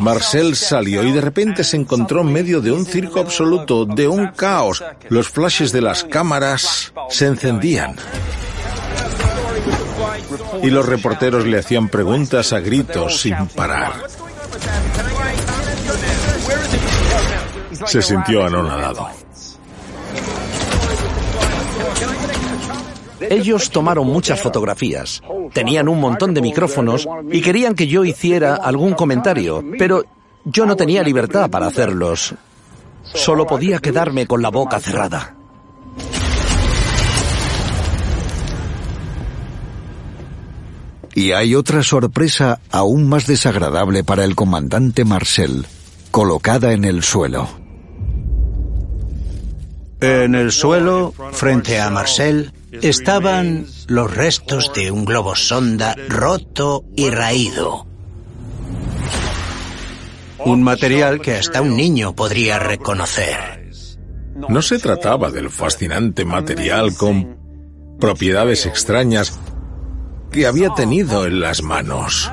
Marcel 0.00 0.56
salió 0.56 1.04
y 1.04 1.12
de 1.12 1.20
repente 1.20 1.62
se 1.62 1.76
encontró 1.76 2.22
en 2.22 2.32
medio 2.32 2.62
de 2.62 2.72
un 2.72 2.86
circo 2.86 3.20
absoluto, 3.20 3.84
de 3.84 4.08
un 4.08 4.28
caos. 4.28 4.82
Los 5.10 5.28
flashes 5.28 5.70
de 5.70 5.82
las 5.82 6.02
cámaras 6.02 6.94
se 7.10 7.26
encendían. 7.26 7.96
Y 10.62 10.70
los 10.70 10.86
reporteros 10.86 11.46
le 11.46 11.58
hacían 11.58 11.88
preguntas 11.88 12.52
a 12.52 12.60
gritos 12.60 13.20
sin 13.20 13.34
parar. 13.54 13.92
Se 17.86 18.02
sintió 18.02 18.44
anonadado. 18.44 19.08
Ellos 23.20 23.70
tomaron 23.70 24.06
muchas 24.06 24.40
fotografías, 24.40 25.22
tenían 25.52 25.88
un 25.88 26.00
montón 26.00 26.34
de 26.34 26.40
micrófonos 26.40 27.06
y 27.30 27.40
querían 27.40 27.74
que 27.74 27.86
yo 27.86 28.04
hiciera 28.04 28.54
algún 28.54 28.94
comentario, 28.94 29.62
pero 29.78 30.04
yo 30.44 30.66
no 30.66 30.76
tenía 30.76 31.02
libertad 31.02 31.50
para 31.50 31.66
hacerlos. 31.66 32.34
Solo 33.02 33.46
podía 33.46 33.80
quedarme 33.80 34.26
con 34.26 34.40
la 34.40 34.50
boca 34.50 34.78
cerrada. 34.80 35.37
Y 41.18 41.32
hay 41.32 41.56
otra 41.56 41.82
sorpresa 41.82 42.60
aún 42.70 43.08
más 43.08 43.26
desagradable 43.26 44.04
para 44.04 44.22
el 44.22 44.36
comandante 44.36 45.04
Marcel, 45.04 45.66
colocada 46.12 46.72
en 46.72 46.84
el 46.84 47.02
suelo. 47.02 47.48
En 50.00 50.36
el 50.36 50.52
suelo, 50.52 51.12
frente 51.32 51.80
a 51.80 51.90
Marcel, 51.90 52.52
estaban 52.70 53.66
los 53.88 54.14
restos 54.14 54.72
de 54.72 54.92
un 54.92 55.04
globo 55.04 55.34
sonda 55.34 55.96
roto 56.08 56.84
y 56.94 57.10
raído. 57.10 57.88
Un 60.38 60.62
material 60.62 61.20
que 61.20 61.34
hasta 61.34 61.62
un 61.62 61.74
niño 61.74 62.14
podría 62.14 62.60
reconocer. 62.60 63.72
No 64.48 64.62
se 64.62 64.78
trataba 64.78 65.32
del 65.32 65.50
fascinante 65.50 66.24
material 66.24 66.94
con 66.94 67.36
propiedades 67.98 68.66
extrañas 68.66 69.36
que 70.30 70.46
había 70.46 70.70
tenido 70.70 71.26
en 71.26 71.40
las 71.40 71.62
manos. 71.62 72.30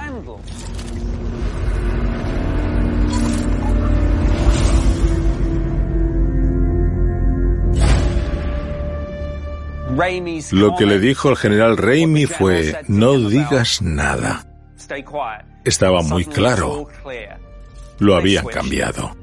Lo 10.51 10.75
que 10.75 10.85
le 10.85 10.99
dijo 10.99 11.29
el 11.29 11.37
general 11.37 11.77
Raimi 11.77 12.25
fue, 12.25 12.81
no 12.87 13.17
digas 13.17 13.81
nada. 13.81 14.45
Estaba 15.63 16.01
muy 16.01 16.25
claro. 16.25 16.87
Lo 17.99 18.15
habían 18.15 18.45
cambiado. 18.45 19.15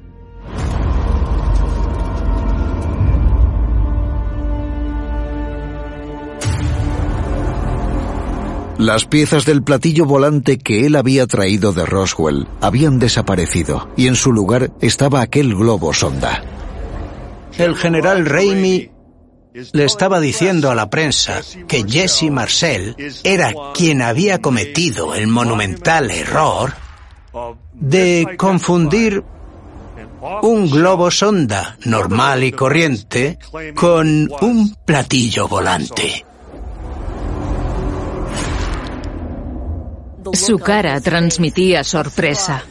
Las 8.79 9.05
piezas 9.05 9.45
del 9.45 9.63
platillo 9.63 10.07
volante 10.07 10.59
que 10.59 10.87
él 10.87 10.97
había 10.97 11.27
traído 11.27 11.73
de 11.73 11.85
Roswell 11.85 12.49
habían 12.61 12.99
desaparecido 12.99 13.89
y 13.97 14.09
en 14.09 14.17
su 14.17 14.33
lugar 14.33 14.71
estaba 14.81 15.21
aquel 15.21 15.55
globo 15.55 15.93
sonda. 15.93 16.43
El 17.59 17.77
general 17.77 18.25
Raimi 18.25 18.91
le 19.73 19.85
estaba 19.85 20.21
diciendo 20.21 20.71
a 20.71 20.75
la 20.75 20.89
prensa 20.89 21.43
que 21.69 21.85
Jesse 21.87 22.31
Marcel 22.31 22.97
era 23.23 23.53
quien 23.75 24.01
había 24.01 24.41
cometido 24.41 25.15
el 25.15 25.27
monumental 25.27 26.11
error 26.11 26.73
de 27.75 28.35
confundir 28.39 29.23
un 30.43 30.71
globo 30.71 31.11
sonda 31.11 31.77
normal 31.85 32.45
y 32.45 32.53
corriente 32.53 33.39
con 33.75 34.31
un 34.41 34.77
platillo 34.87 35.49
volante. 35.49 36.25
Su 40.33 40.59
cara 40.59 41.01
transmitía 41.01 41.85
sorpresa. 41.85 42.65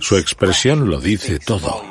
Su 0.00 0.16
expresión 0.16 0.88
lo 0.88 1.00
dice 1.00 1.38
todo. 1.38 1.82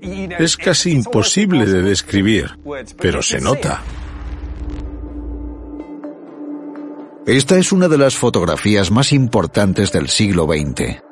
Es 0.00 0.56
casi 0.56 0.92
imposible 0.92 1.66
de 1.66 1.82
describir, 1.82 2.58
pero 2.98 3.22
se 3.22 3.40
nota. 3.40 3.82
Esta 7.26 7.58
es 7.58 7.72
una 7.72 7.88
de 7.88 7.98
las 7.98 8.16
fotografías 8.16 8.90
más 8.90 9.12
importantes 9.12 9.92
del 9.92 10.08
siglo 10.08 10.46
XX. 10.46 11.02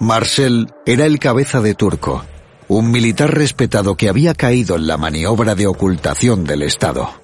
Marcel 0.00 0.72
era 0.86 1.06
el 1.06 1.18
cabeza 1.18 1.60
de 1.60 1.74
turco, 1.74 2.24
un 2.68 2.90
militar 2.90 3.32
respetado 3.32 3.96
que 3.96 4.08
había 4.08 4.34
caído 4.34 4.76
en 4.76 4.86
la 4.86 4.96
maniobra 4.96 5.54
de 5.54 5.66
ocultación 5.66 6.44
del 6.44 6.62
Estado. 6.62 7.19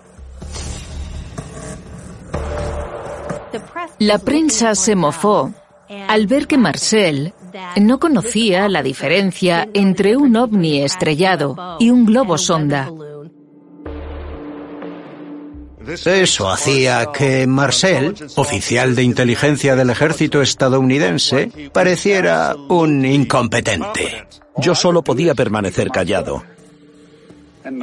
La 3.98 4.18
prensa 4.18 4.74
se 4.74 4.94
mofó 4.94 5.52
al 6.08 6.26
ver 6.26 6.46
que 6.46 6.58
Marcel 6.58 7.32
no 7.80 7.98
conocía 7.98 8.68
la 8.68 8.82
diferencia 8.82 9.68
entre 9.72 10.16
un 10.16 10.36
ovni 10.36 10.82
estrellado 10.82 11.76
y 11.78 11.90
un 11.90 12.04
globo 12.04 12.36
sonda. 12.36 12.90
Eso 16.04 16.50
hacía 16.50 17.06
que 17.12 17.46
Marcel, 17.46 18.14
oficial 18.34 18.96
de 18.96 19.04
inteligencia 19.04 19.76
del 19.76 19.90
ejército 19.90 20.42
estadounidense, 20.42 21.70
pareciera 21.72 22.56
un 22.68 23.04
incompetente. 23.04 24.26
Yo 24.56 24.74
solo 24.74 25.02
podía 25.02 25.34
permanecer 25.34 25.90
callado. 25.90 26.42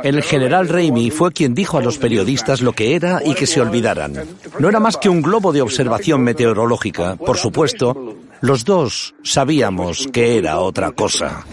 El 0.04 0.22
general 0.24 0.70
Raimi 0.70 1.12
fue 1.12 1.32
quien 1.32 1.54
dijo 1.54 1.78
a 1.78 1.82
los 1.82 1.98
periodistas 1.98 2.62
lo 2.62 2.74
que 2.74 2.96
era 2.96 3.22
y 3.24 3.34
que 3.34 3.48
se 3.48 3.62
olvidaran. 3.62 4.14
No 4.60 4.70
era 4.70 4.80
más 4.80 4.98
que 4.98 5.10
un 5.10 5.22
globo 5.22 5.52
de 5.52 5.62
observación 5.62 6.22
meteorológica. 6.22 7.16
Por 7.18 7.38
supuesto, 7.38 8.16
los 8.42 8.64
dos 8.64 9.16
sabíamos 9.24 10.08
que 10.12 10.38
era 10.38 10.60
otra 10.60 10.92
cosa. 10.92 11.46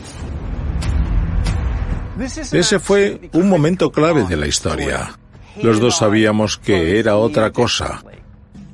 Ese 2.53 2.79
fue 2.79 3.31
un 3.33 3.49
momento 3.49 3.91
clave 3.91 4.25
de 4.25 4.37
la 4.37 4.47
historia. 4.47 5.19
Los 5.63 5.81
dos 5.81 5.97
sabíamos 5.97 6.59
que 6.59 6.99
era 6.99 7.17
otra 7.17 7.51
cosa. 7.51 8.03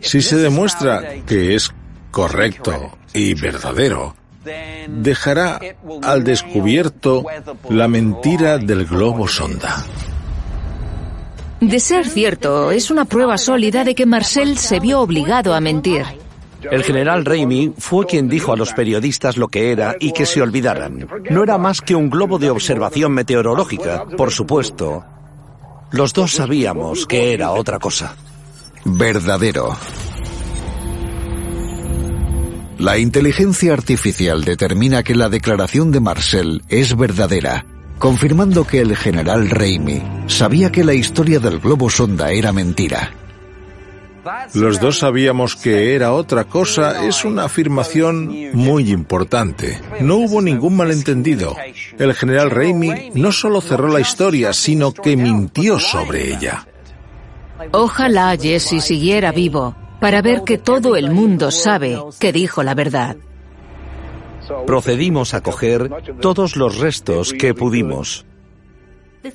Si 0.00 0.20
se 0.20 0.36
demuestra 0.36 1.22
que 1.26 1.54
es 1.54 1.72
correcto 2.10 2.92
y 3.14 3.34
verdadero, 3.34 4.14
dejará 4.88 5.60
al 6.02 6.24
descubierto 6.24 7.24
la 7.68 7.88
mentira 7.88 8.58
del 8.58 8.86
globo 8.86 9.28
sonda. 9.28 9.84
De 11.60 11.80
ser 11.80 12.06
cierto, 12.06 12.70
es 12.70 12.90
una 12.90 13.06
prueba 13.06 13.38
sólida 13.38 13.82
de 13.82 13.94
que 13.94 14.04
Marcel 14.04 14.58
se 14.58 14.78
vio 14.78 15.00
obligado 15.00 15.54
a 15.54 15.60
mentir. 15.60 16.04
El 16.70 16.82
general 16.82 17.24
Raimi 17.24 17.72
fue 17.78 18.06
quien 18.06 18.28
dijo 18.28 18.52
a 18.52 18.56
los 18.56 18.72
periodistas 18.72 19.36
lo 19.36 19.48
que 19.48 19.72
era 19.72 19.96
y 19.98 20.12
que 20.12 20.26
se 20.26 20.42
olvidaran. 20.42 21.08
No 21.30 21.42
era 21.42 21.58
más 21.58 21.80
que 21.80 21.94
un 21.94 22.10
globo 22.10 22.38
de 22.38 22.50
observación 22.50 23.12
meteorológica, 23.12 24.04
por 24.16 24.30
supuesto. 24.30 25.04
Los 25.92 26.12
dos 26.12 26.32
sabíamos 26.32 27.06
que 27.06 27.32
era 27.32 27.52
otra 27.52 27.78
cosa. 27.78 28.14
Verdadero. 28.84 29.76
La 32.78 32.98
inteligencia 32.98 33.72
artificial 33.72 34.44
determina 34.44 35.02
que 35.02 35.14
la 35.14 35.30
declaración 35.30 35.92
de 35.92 36.00
Marcel 36.00 36.62
es 36.68 36.94
verdadera, 36.94 37.64
confirmando 37.98 38.66
que 38.66 38.80
el 38.80 38.94
general 38.94 39.48
Raimi 39.48 40.02
sabía 40.26 40.70
que 40.70 40.84
la 40.84 40.92
historia 40.92 41.40
del 41.40 41.58
globo 41.58 41.88
sonda 41.88 42.32
era 42.32 42.52
mentira. 42.52 43.12
Los 44.52 44.78
dos 44.78 44.98
sabíamos 44.98 45.56
que 45.56 45.94
era 45.94 46.12
otra 46.12 46.44
cosa 46.44 47.06
es 47.06 47.24
una 47.24 47.44
afirmación 47.44 48.50
muy 48.52 48.90
importante. 48.90 49.80
No 50.00 50.16
hubo 50.16 50.42
ningún 50.42 50.76
malentendido. 50.76 51.56
El 51.98 52.12
general 52.12 52.50
Raimi 52.50 53.12
no 53.14 53.32
solo 53.32 53.62
cerró 53.62 53.88
la 53.88 54.00
historia, 54.00 54.52
sino 54.52 54.92
que 54.92 55.16
mintió 55.16 55.78
sobre 55.78 56.34
ella. 56.34 56.66
Ojalá 57.72 58.36
Jesse 58.36 58.82
siguiera 58.82 59.32
vivo 59.32 59.74
para 60.06 60.22
ver 60.22 60.44
que 60.44 60.56
todo 60.56 60.94
el 60.94 61.10
mundo 61.10 61.50
sabe 61.50 62.00
que 62.20 62.30
dijo 62.32 62.62
la 62.62 62.74
verdad. 62.74 63.16
Procedimos 64.64 65.34
a 65.34 65.40
coger 65.40 65.90
todos 66.20 66.54
los 66.54 66.78
restos 66.78 67.32
que 67.32 67.54
pudimos. 67.54 68.24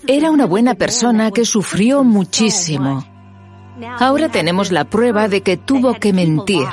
Era 0.07 0.32
una 0.32 0.45
buena 0.45 0.76
persona 0.76 1.32
que 1.32 1.43
sufrió 1.43 2.05
muchísimo. 2.05 3.05
Ahora 3.99 4.30
tenemos 4.30 4.72
la 4.72 4.86
prueba 4.86 5.28
de 5.28 5.41
que 5.41 5.57
tuvo 5.57 5.95
que 5.95 6.13
mentir. 6.13 6.69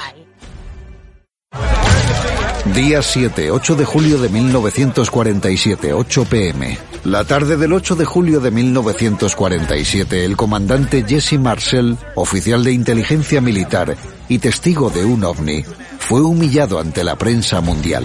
Día 2.73 3.03
7, 3.03 3.51
8 3.51 3.75
de 3.75 3.85
julio 3.85 4.19
de 4.19 4.29
1947, 4.29 5.93
8 5.93 6.25
pm. 6.25 6.79
La 7.09 7.25
tarde 7.25 7.57
del 7.57 7.73
8 7.73 7.97
de 7.97 8.05
julio 8.05 8.39
de 8.39 8.51
1947, 8.51 10.27
el 10.27 10.37
comandante 10.37 11.07
Jesse 11.09 11.39
Marcel, 11.41 11.97
oficial 12.15 12.63
de 12.63 12.73
inteligencia 12.73 13.41
militar 13.41 13.97
y 14.29 14.39
testigo 14.41 14.91
de 14.91 15.07
un 15.07 15.25
ovni, 15.25 15.65
fue 15.99 16.21
humillado 16.21 16.79
ante 16.79 17.05
la 17.05 17.17
prensa 17.17 17.63
mundial. 17.63 18.05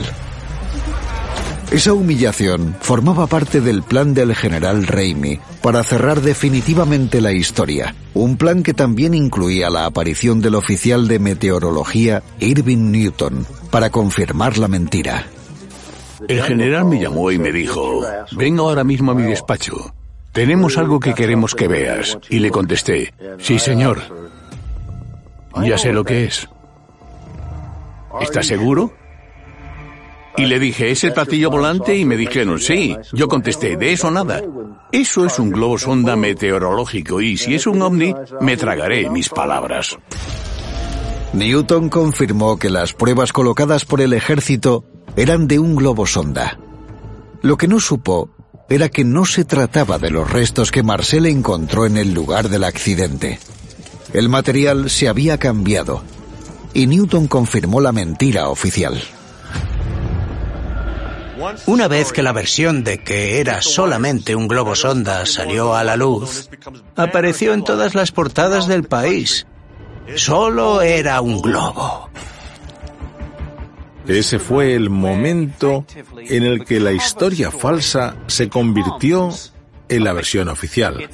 Esa 1.70 1.91
humillación 1.91 2.78
formaba 2.80 3.28
parte 3.28 3.60
del 3.60 3.84
plan 3.84 4.14
del 4.14 4.34
general 4.34 4.88
Raimi 4.88 5.38
para 5.62 5.84
cerrar 5.84 6.22
definitivamente 6.22 7.20
la 7.20 7.34
historia, 7.34 7.93
un 8.14 8.38
plan 8.38 8.64
que 8.64 8.74
también 8.74 9.14
incluía 9.14 9.70
la 9.70 9.86
aparición 9.86 10.39
del 10.39 10.56
oficial 10.56 11.10
de 11.10 11.20
meteorología 11.20 12.24
Irving 12.39 12.91
Newton 12.91 13.45
para 13.70 13.89
confirmar 13.89 14.58
la 14.58 14.70
mentira. 14.70 15.26
El 16.28 16.43
general 16.43 16.86
me 16.86 16.99
llamó 16.99 17.32
y 17.32 17.39
me 17.39 17.51
dijo, 17.51 18.01
ven 18.32 18.59
ahora 18.59 18.84
mismo 18.84 19.11
a 19.11 19.15
mi 19.15 19.24
despacho. 19.24 19.93
Tenemos 20.32 20.78
algo 20.78 20.99
que 20.99 21.13
queremos 21.13 21.53
que 21.53 21.67
veas. 21.67 22.17
Y 22.30 22.39
le 22.39 22.49
contesté, 22.49 23.13
sí 23.38 23.59
señor. 23.59 24.01
Ya 25.63 25.78
sé 25.78 25.93
lo 25.93 26.03
que 26.03 26.26
es. 26.26 26.49
¿Estás 28.19 28.47
seguro? 28.47 28.91
Y 30.36 30.45
le 30.45 30.59
dije, 30.59 30.89
¿es 30.89 31.03
el 31.03 31.13
platillo 31.13 31.51
volante? 31.51 31.95
Y 31.95 32.05
me 32.05 32.17
dijeron, 32.17 32.59
sí. 32.59 32.97
Yo 33.11 33.28
contesté, 33.28 33.78
de 33.78 33.93
eso 33.93 34.09
nada. 34.09 34.41
Eso 34.91 35.26
es 35.26 35.38
un 35.38 35.51
globo 35.51 35.78
sonda 35.78 36.15
meteorológico 36.15 37.21
y 37.21 37.38
si 37.38 37.53
es 37.53 37.67
un 37.67 37.82
ovni, 37.82 38.13
me 38.41 38.57
tragaré 38.57 39.09
mis 39.09 39.30
palabras. 39.30 39.97
Newton 41.34 41.89
confirmó 41.89 42.57
que 42.57 42.69
las 42.69 42.93
pruebas 42.93 43.34
colocadas 43.34 43.86
por 43.86 44.01
el 44.01 44.13
ejército 44.13 44.86
eran 45.16 45.47
de 45.47 45.59
un 45.59 45.76
globo 45.76 46.05
sonda. 46.05 46.57
Lo 47.41 47.57
que 47.57 47.68
no 47.68 47.80
supo 47.80 48.30
era 48.70 48.89
que 48.89 49.03
no 49.03 49.26
se 49.26 49.45
trataba 49.45 49.99
de 49.99 50.09
los 50.09 50.32
restos 50.32 50.72
que 50.72 50.84
Marcel 50.84 51.26
encontró 51.26 51.86
en 51.86 51.97
el 51.97 52.14
lugar 52.14 52.49
del 52.49 52.64
accidente. 52.64 53.39
El 54.14 54.30
material 54.30 54.89
se 54.89 55.07
había 55.07 55.38
cambiado 55.38 56.03
y 56.74 56.88
Newton 56.88 57.28
confirmó 57.28 57.82
la 57.82 57.91
mentira 57.91 58.49
oficial. 58.49 59.01
Una 61.66 61.88
vez 61.88 62.14
que 62.14 62.24
la 62.24 62.32
versión 62.32 62.84
de 62.84 62.99
que 62.99 63.39
era 63.39 63.61
solamente 63.61 64.36
un 64.36 64.47
globo 64.47 64.76
sonda 64.76 65.26
salió 65.26 65.76
a 65.76 65.84
la 65.84 65.97
luz, 65.97 66.49
apareció 66.95 67.53
en 67.53 67.64
todas 67.64 67.95
las 67.95 68.11
portadas 68.11 68.68
del 68.68 68.84
país. 68.84 69.45
Solo 70.16 70.82
era 70.82 71.22
un 71.22 71.41
globo. 71.41 72.09
Ese 74.08 74.39
fue 74.39 74.74
el 74.74 74.89
momento 74.89 75.86
en 76.16 76.43
el 76.43 76.66
que 76.66 76.80
la 76.80 76.91
historia 76.91 77.51
falsa 77.51 78.16
se 78.28 78.49
convirtió 78.49 79.30
en 79.89 80.04
la 80.04 80.14
versión 80.14 80.49
oficial. 80.49 81.10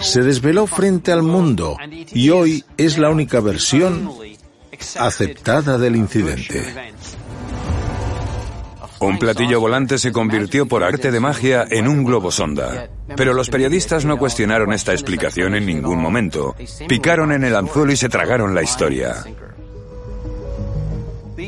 Se 0.00 0.22
desveló 0.22 0.66
frente 0.66 1.12
al 1.12 1.22
mundo 1.22 1.76
y 2.12 2.30
hoy 2.30 2.64
es 2.76 2.98
la 2.98 3.10
única 3.10 3.40
versión 3.40 4.10
aceptada 4.98 5.78
del 5.78 5.96
incidente. 5.96 6.92
Un 9.00 9.18
platillo 9.18 9.60
volante 9.60 9.96
se 9.96 10.10
convirtió 10.10 10.66
por 10.66 10.82
arte 10.82 11.12
de 11.12 11.20
magia 11.20 11.64
en 11.70 11.86
un 11.86 12.02
globo 12.02 12.32
sonda. 12.32 12.88
Pero 13.16 13.32
los 13.32 13.48
periodistas 13.48 14.04
no 14.04 14.18
cuestionaron 14.18 14.72
esta 14.72 14.92
explicación 14.92 15.54
en 15.54 15.66
ningún 15.66 16.00
momento. 16.00 16.56
Picaron 16.88 17.32
en 17.32 17.44
el 17.44 17.54
anzuelo 17.54 17.92
y 17.92 17.96
se 17.96 18.08
tragaron 18.08 18.54
la 18.54 18.62
historia. 18.62 19.24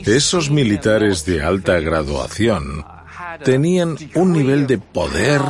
Esos 0.04 0.50
militares 0.50 1.24
de 1.24 1.42
alta 1.42 1.78
graduación 1.80 2.84
tenían 3.44 3.96
un 4.14 4.32
nivel 4.32 4.66
de 4.66 4.78
poder, 4.78 5.40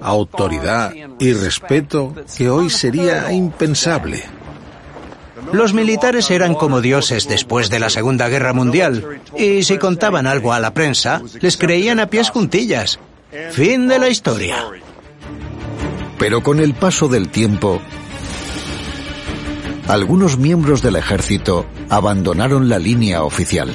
autoridad 0.00 0.92
y 1.18 1.32
respeto 1.32 2.14
que 2.36 2.48
hoy 2.48 2.70
sería 2.70 3.32
impensable. 3.32 4.22
Los 5.52 5.72
militares 5.72 6.30
eran 6.30 6.54
como 6.54 6.80
dioses 6.80 7.28
después 7.28 7.70
de 7.70 7.78
la 7.78 7.90
Segunda 7.90 8.28
Guerra 8.28 8.52
Mundial, 8.52 9.20
y 9.36 9.62
si 9.62 9.78
contaban 9.78 10.26
algo 10.26 10.52
a 10.52 10.60
la 10.60 10.74
prensa, 10.74 11.22
les 11.40 11.56
creían 11.56 12.00
a 12.00 12.08
pies 12.08 12.30
juntillas. 12.30 12.98
Fin 13.52 13.88
de 13.88 13.98
la 13.98 14.08
historia. 14.08 14.56
Pero 16.18 16.42
con 16.42 16.60
el 16.60 16.74
paso 16.74 17.08
del 17.08 17.28
tiempo, 17.28 17.80
algunos 19.88 20.38
miembros 20.38 20.82
del 20.82 20.96
ejército 20.96 21.66
abandonaron 21.88 22.68
la 22.68 22.78
línea 22.78 23.22
oficial. 23.22 23.70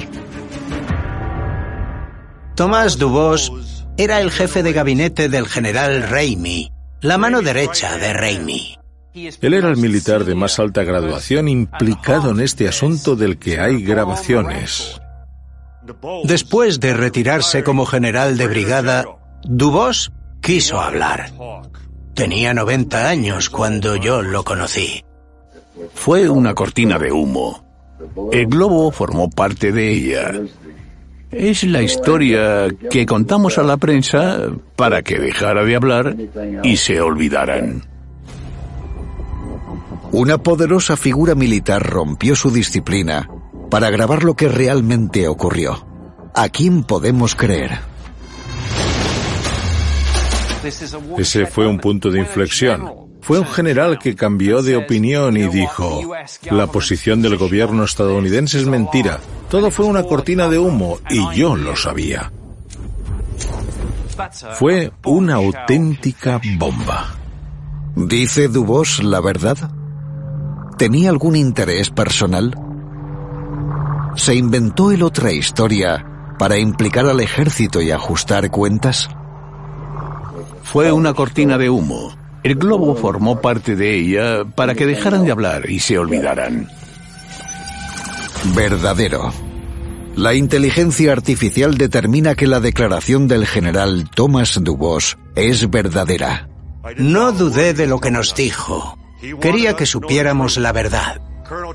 Tomás 2.54 2.98
Dubos 2.98 3.52
era 3.96 4.20
el 4.20 4.30
jefe 4.30 4.62
de 4.62 4.72
gabinete 4.72 5.28
del 5.28 5.46
general 5.48 6.08
Raimi, 6.08 6.70
la 7.00 7.18
mano 7.18 7.42
derecha 7.42 7.98
de 7.98 8.12
Raimi. 8.12 8.78
Él 9.12 9.54
era 9.54 9.68
el 9.68 9.76
militar 9.76 10.24
de 10.24 10.34
más 10.34 10.58
alta 10.58 10.82
graduación 10.84 11.48
implicado 11.48 12.30
en 12.30 12.40
este 12.40 12.68
asunto 12.68 13.16
del 13.16 13.38
que 13.38 13.60
hay 13.60 13.82
grabaciones. 13.82 15.00
Después 16.24 16.80
de 16.80 16.94
retirarse 16.94 17.62
como 17.62 17.86
general 17.86 18.36
de 18.36 18.46
brigada, 18.46 19.04
Dubos 19.42 20.12
quiso 20.40 20.80
hablar. 20.80 21.32
Tenía 22.14 22.54
90 22.54 23.08
años 23.08 23.50
cuando 23.50 23.96
yo 23.96 24.22
lo 24.22 24.44
conocí. 24.44 25.04
Fue 25.94 26.28
una 26.28 26.54
cortina 26.54 26.98
de 26.98 27.12
humo. 27.12 27.64
El 28.32 28.46
globo 28.46 28.90
formó 28.90 29.30
parte 29.30 29.72
de 29.72 29.90
ella. 29.90 30.32
Es 31.30 31.64
la 31.64 31.82
historia 31.82 32.68
que 32.90 33.06
contamos 33.06 33.58
a 33.58 33.62
la 33.62 33.76
prensa 33.76 34.50
para 34.76 35.02
que 35.02 35.18
dejara 35.18 35.64
de 35.64 35.74
hablar 35.74 36.16
y 36.62 36.76
se 36.76 37.00
olvidaran. 37.00 37.82
Una 40.12 40.38
poderosa 40.38 40.96
figura 40.96 41.34
militar 41.34 41.82
rompió 41.82 42.36
su 42.36 42.52
disciplina 42.52 43.28
para 43.68 43.90
grabar 43.90 44.22
lo 44.22 44.34
que 44.34 44.48
realmente 44.48 45.26
ocurrió. 45.26 45.84
¿A 46.34 46.48
quién 46.48 46.84
podemos 46.84 47.34
creer? 47.34 47.78
Ese 51.18 51.46
fue 51.46 51.66
un 51.66 51.78
punto 51.78 52.10
de 52.10 52.20
inflexión. 52.20 53.04
Fue 53.24 53.38
un 53.38 53.46
general 53.46 53.98
que 53.98 54.14
cambió 54.14 54.62
de 54.62 54.76
opinión 54.76 55.38
y 55.38 55.48
dijo, 55.48 56.02
la 56.50 56.66
posición 56.66 57.22
del 57.22 57.38
gobierno 57.38 57.84
estadounidense 57.84 58.58
es 58.58 58.66
mentira. 58.66 59.18
Todo 59.48 59.70
fue 59.70 59.86
una 59.86 60.02
cortina 60.02 60.46
de 60.48 60.58
humo 60.58 60.98
y 61.08 61.34
yo 61.34 61.56
lo 61.56 61.74
sabía. 61.74 62.30
Fue 64.52 64.92
una 65.06 65.36
auténtica 65.36 66.38
bomba. 66.58 67.14
¿Dice 67.96 68.48
Dubos 68.48 69.02
la 69.02 69.22
verdad? 69.22 69.70
¿Tenía 70.76 71.08
algún 71.08 71.34
interés 71.34 71.88
personal? 71.88 72.54
¿Se 74.16 74.34
inventó 74.34 74.90
él 74.90 75.02
otra 75.02 75.32
historia 75.32 76.04
para 76.38 76.58
implicar 76.58 77.06
al 77.06 77.20
ejército 77.20 77.80
y 77.80 77.90
ajustar 77.90 78.50
cuentas? 78.50 79.08
Fue 80.62 80.92
una 80.92 81.14
cortina 81.14 81.56
de 81.56 81.70
humo. 81.70 82.23
El 82.44 82.56
globo 82.56 82.94
formó 82.94 83.40
parte 83.40 83.74
de 83.74 83.94
ella 83.94 84.44
para 84.44 84.74
que 84.74 84.84
dejaran 84.84 85.24
de 85.24 85.32
hablar 85.32 85.68
y 85.70 85.80
se 85.80 85.98
olvidaran. 85.98 86.68
Verdadero. 88.54 89.32
La 90.14 90.34
inteligencia 90.34 91.12
artificial 91.12 91.78
determina 91.78 92.34
que 92.34 92.46
la 92.46 92.60
declaración 92.60 93.28
del 93.28 93.46
general 93.46 94.10
Thomas 94.14 94.60
Dubos 94.62 95.16
es 95.34 95.70
verdadera. 95.70 96.48
No 96.98 97.32
dudé 97.32 97.72
de 97.72 97.86
lo 97.86 97.98
que 97.98 98.10
nos 98.10 98.34
dijo. 98.34 98.98
Quería 99.40 99.74
que 99.74 99.86
supiéramos 99.86 100.58
la 100.58 100.72
verdad. 100.72 101.22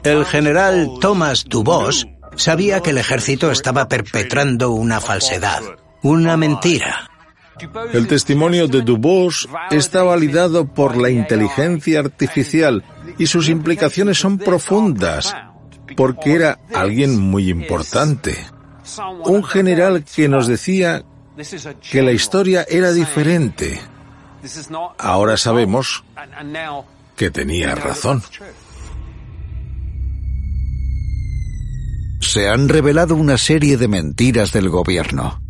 El 0.03 0.23
general 0.23 0.91
Thomas 1.01 1.45
Dubos 1.45 2.07
sabía 2.35 2.81
que 2.81 2.91
el 2.91 2.99
ejército 2.99 3.49
estaba 3.49 3.87
perpetrando 3.87 4.69
una 4.69 5.01
falsedad, 5.01 5.61
una 6.03 6.37
mentira. 6.37 7.08
El 7.93 8.07
testimonio 8.07 8.67
de 8.67 8.81
Dubos 8.81 9.49
está 9.71 10.03
validado 10.03 10.65
por 10.65 10.97
la 10.97 11.09
inteligencia 11.09 11.99
artificial 11.99 12.83
y 13.17 13.27
sus 13.27 13.49
implicaciones 13.49 14.17
son 14.17 14.37
profundas 14.37 15.35
porque 15.95 16.33
era 16.33 16.59
alguien 16.73 17.19
muy 17.19 17.49
importante. 17.49 18.37
Un 19.25 19.43
general 19.43 20.03
que 20.03 20.27
nos 20.27 20.47
decía 20.47 21.03
que 21.91 22.01
la 22.01 22.11
historia 22.11 22.65
era 22.69 22.91
diferente. 22.91 23.79
Ahora 24.97 25.37
sabemos 25.37 26.03
que 27.15 27.29
tenía 27.29 27.75
razón. 27.75 28.23
Se 32.21 32.49
han 32.49 32.69
revelado 32.69 33.15
una 33.15 33.37
serie 33.37 33.77
de 33.77 33.87
mentiras 33.87 34.51
del 34.51 34.69
gobierno. 34.69 35.41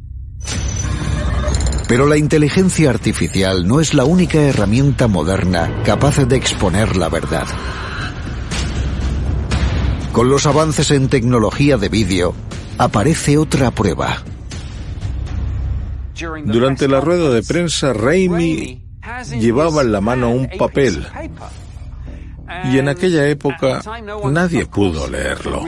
Pero 1.89 2.05
la 2.05 2.17
inteligencia 2.17 2.91
artificial 2.91 3.67
no 3.67 3.79
es 3.79 3.95
la 3.95 4.05
única 4.05 4.39
herramienta 4.39 5.07
moderna 5.07 5.81
capaz 5.83 6.17
de 6.23 6.35
exponer 6.35 6.95
la 6.95 7.09
verdad. 7.09 7.47
Con 10.11 10.29
los 10.29 10.45
avances 10.45 10.91
en 10.91 11.09
tecnología 11.09 11.77
de 11.77 11.89
vídeo, 11.89 12.35
aparece 12.77 13.39
otra 13.39 13.71
prueba. 13.71 14.17
Durante 16.45 16.87
la 16.87 17.01
rueda 17.01 17.31
de 17.31 17.41
prensa, 17.41 17.91
Raimi 17.91 18.83
llevaba 19.39 19.81
en 19.81 19.91
la 19.91 19.99
mano 19.99 20.29
un 20.29 20.47
papel 20.59 21.07
y 22.65 22.77
en 22.77 22.87
aquella 22.87 23.27
época 23.27 23.81
nadie 24.29 24.67
pudo 24.67 25.07
leerlo. 25.09 25.63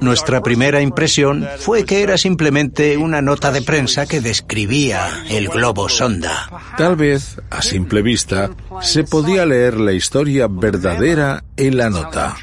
Nuestra 0.00 0.42
primera 0.42 0.80
impresión 0.80 1.46
fue 1.58 1.84
que 1.84 2.02
era 2.02 2.16
simplemente 2.16 2.96
una 2.96 3.20
nota 3.20 3.52
de 3.52 3.62
prensa 3.62 4.06
que 4.06 4.20
describía 4.20 5.24
el 5.28 5.48
globo 5.48 5.88
sonda. 5.88 6.50
Tal 6.76 6.96
vez, 6.96 7.40
a 7.50 7.62
simple 7.62 8.02
vista, 8.02 8.50
se 8.80 9.04
podía 9.04 9.44
leer 9.44 9.78
la 9.78 9.92
historia 9.92 10.46
verdadera 10.48 11.44
en 11.56 11.76
la 11.76 11.90
nota. 11.90 12.36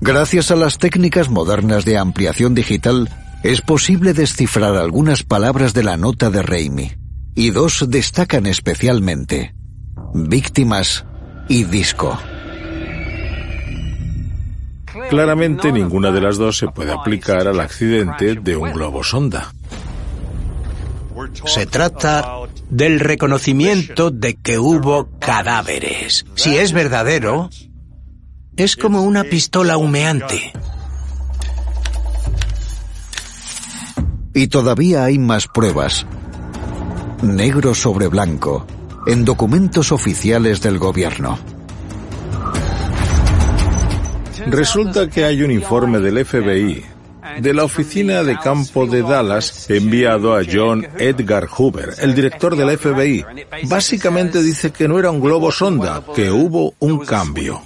Gracias 0.00 0.50
a 0.50 0.56
las 0.56 0.78
técnicas 0.78 1.30
modernas 1.30 1.84
de 1.84 1.98
ampliación 1.98 2.54
digital, 2.54 3.08
es 3.42 3.60
posible 3.60 4.14
descifrar 4.14 4.76
algunas 4.76 5.22
palabras 5.22 5.74
de 5.74 5.82
la 5.82 5.96
nota 5.96 6.30
de 6.30 6.42
Raimi. 6.42 6.92
Y 7.34 7.50
dos 7.50 7.84
destacan 7.88 8.46
especialmente. 8.46 9.54
Víctimas 10.14 11.04
y 11.48 11.64
disco. 11.64 12.18
Claramente 15.10 15.72
ninguna 15.72 16.10
de 16.10 16.20
las 16.20 16.36
dos 16.36 16.58
se 16.58 16.68
puede 16.68 16.92
aplicar 16.92 17.46
al 17.46 17.60
accidente 17.60 18.34
de 18.34 18.56
un 18.56 18.72
globo 18.72 19.04
sonda. 19.04 19.52
Se 21.46 21.66
trata 21.66 22.40
del 22.70 23.00
reconocimiento 23.00 24.10
de 24.10 24.34
que 24.34 24.58
hubo 24.58 25.08
cadáveres. 25.18 26.24
Si 26.34 26.56
es 26.56 26.72
verdadero, 26.72 27.50
es 28.56 28.76
como 28.76 29.02
una 29.02 29.24
pistola 29.24 29.76
humeante. 29.76 30.52
Y 34.34 34.48
todavía 34.48 35.04
hay 35.04 35.18
más 35.18 35.46
pruebas. 35.46 36.06
Negro 37.22 37.74
sobre 37.74 38.08
blanco, 38.08 38.66
en 39.06 39.24
documentos 39.24 39.92
oficiales 39.92 40.60
del 40.60 40.78
gobierno. 40.78 41.38
Resulta 44.46 45.08
que 45.08 45.24
hay 45.24 45.42
un 45.42 45.50
informe 45.50 45.98
del 46.00 46.24
FBI, 46.24 46.84
de 47.40 47.54
la 47.54 47.64
oficina 47.64 48.22
de 48.22 48.38
campo 48.38 48.86
de 48.86 49.02
Dallas, 49.02 49.70
enviado 49.70 50.36
a 50.36 50.42
John 50.50 50.86
Edgar 50.98 51.46
Hoover, 51.46 51.94
el 52.00 52.14
director 52.14 52.56
del 52.56 52.76
FBI. 52.78 53.24
Básicamente 53.64 54.42
dice 54.42 54.70
que 54.70 54.86
no 54.88 54.98
era 54.98 55.10
un 55.10 55.20
globo 55.20 55.50
sonda, 55.50 56.02
que 56.14 56.30
hubo 56.30 56.74
un 56.78 57.04
cambio. 57.04 57.62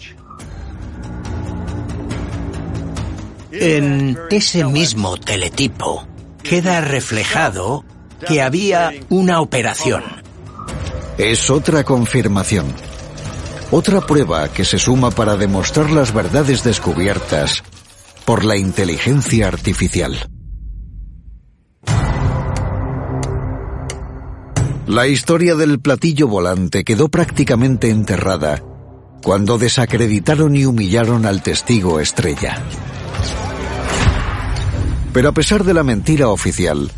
En 3.51 4.17
ese 4.31 4.65
mismo 4.65 5.17
teletipo 5.17 6.07
queda 6.43 6.81
reflejado 6.81 7.85
que 8.27 8.41
había 8.41 8.93
una 9.09 9.41
operación. 9.41 10.05
Es 11.17 11.51
otra 11.51 11.83
confirmación. 11.83 12.67
Otra 13.71 14.01
prueba 14.01 14.49
que 14.49 14.65
se 14.65 14.79
suma 14.79 15.11
para 15.11 15.37
demostrar 15.37 15.91
las 15.91 16.15
verdades 16.15 16.65
descubiertas 16.65 17.63
por 18.25 18.45
la 18.45 18.57
inteligencia 18.57 19.47
artificial. 19.47 20.17
La 24.87 25.07
historia 25.07 25.55
del 25.55 25.81
platillo 25.81 26.29
volante 26.29 26.83
quedó 26.83 27.11
prácticamente 27.11 27.91
enterrada 27.91 28.63
cuando 29.23 29.59
desacreditaron 29.59 30.57
y 30.57 30.65
humillaron 30.65 31.27
al 31.27 31.43
testigo 31.43 32.01
estrella. 32.01 32.63
Pero 35.13 35.29
a 35.29 35.33
pesar 35.33 35.65
de 35.65 35.75
la 35.75 35.83
mentira 35.83 36.29
oficial, 36.29 36.91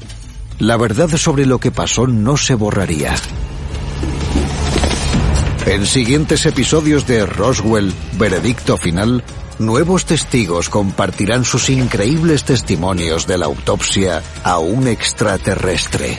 la 0.60 0.76
verdad 0.76 1.08
sobre 1.16 1.46
lo 1.46 1.58
que 1.58 1.72
pasó 1.72 2.06
no 2.06 2.36
se 2.36 2.54
borraría. 2.54 3.16
En 5.70 5.86
siguientes 5.86 6.46
episodios 6.46 7.06
de 7.06 7.24
Roswell, 7.24 7.92
Veredicto 8.18 8.76
Final, 8.76 9.22
nuevos 9.60 10.04
testigos 10.04 10.68
compartirán 10.68 11.44
sus 11.44 11.70
increíbles 11.70 12.42
testimonios 12.42 13.28
de 13.28 13.38
la 13.38 13.46
autopsia 13.46 14.20
a 14.42 14.58
un 14.58 14.88
extraterrestre. 14.88 16.18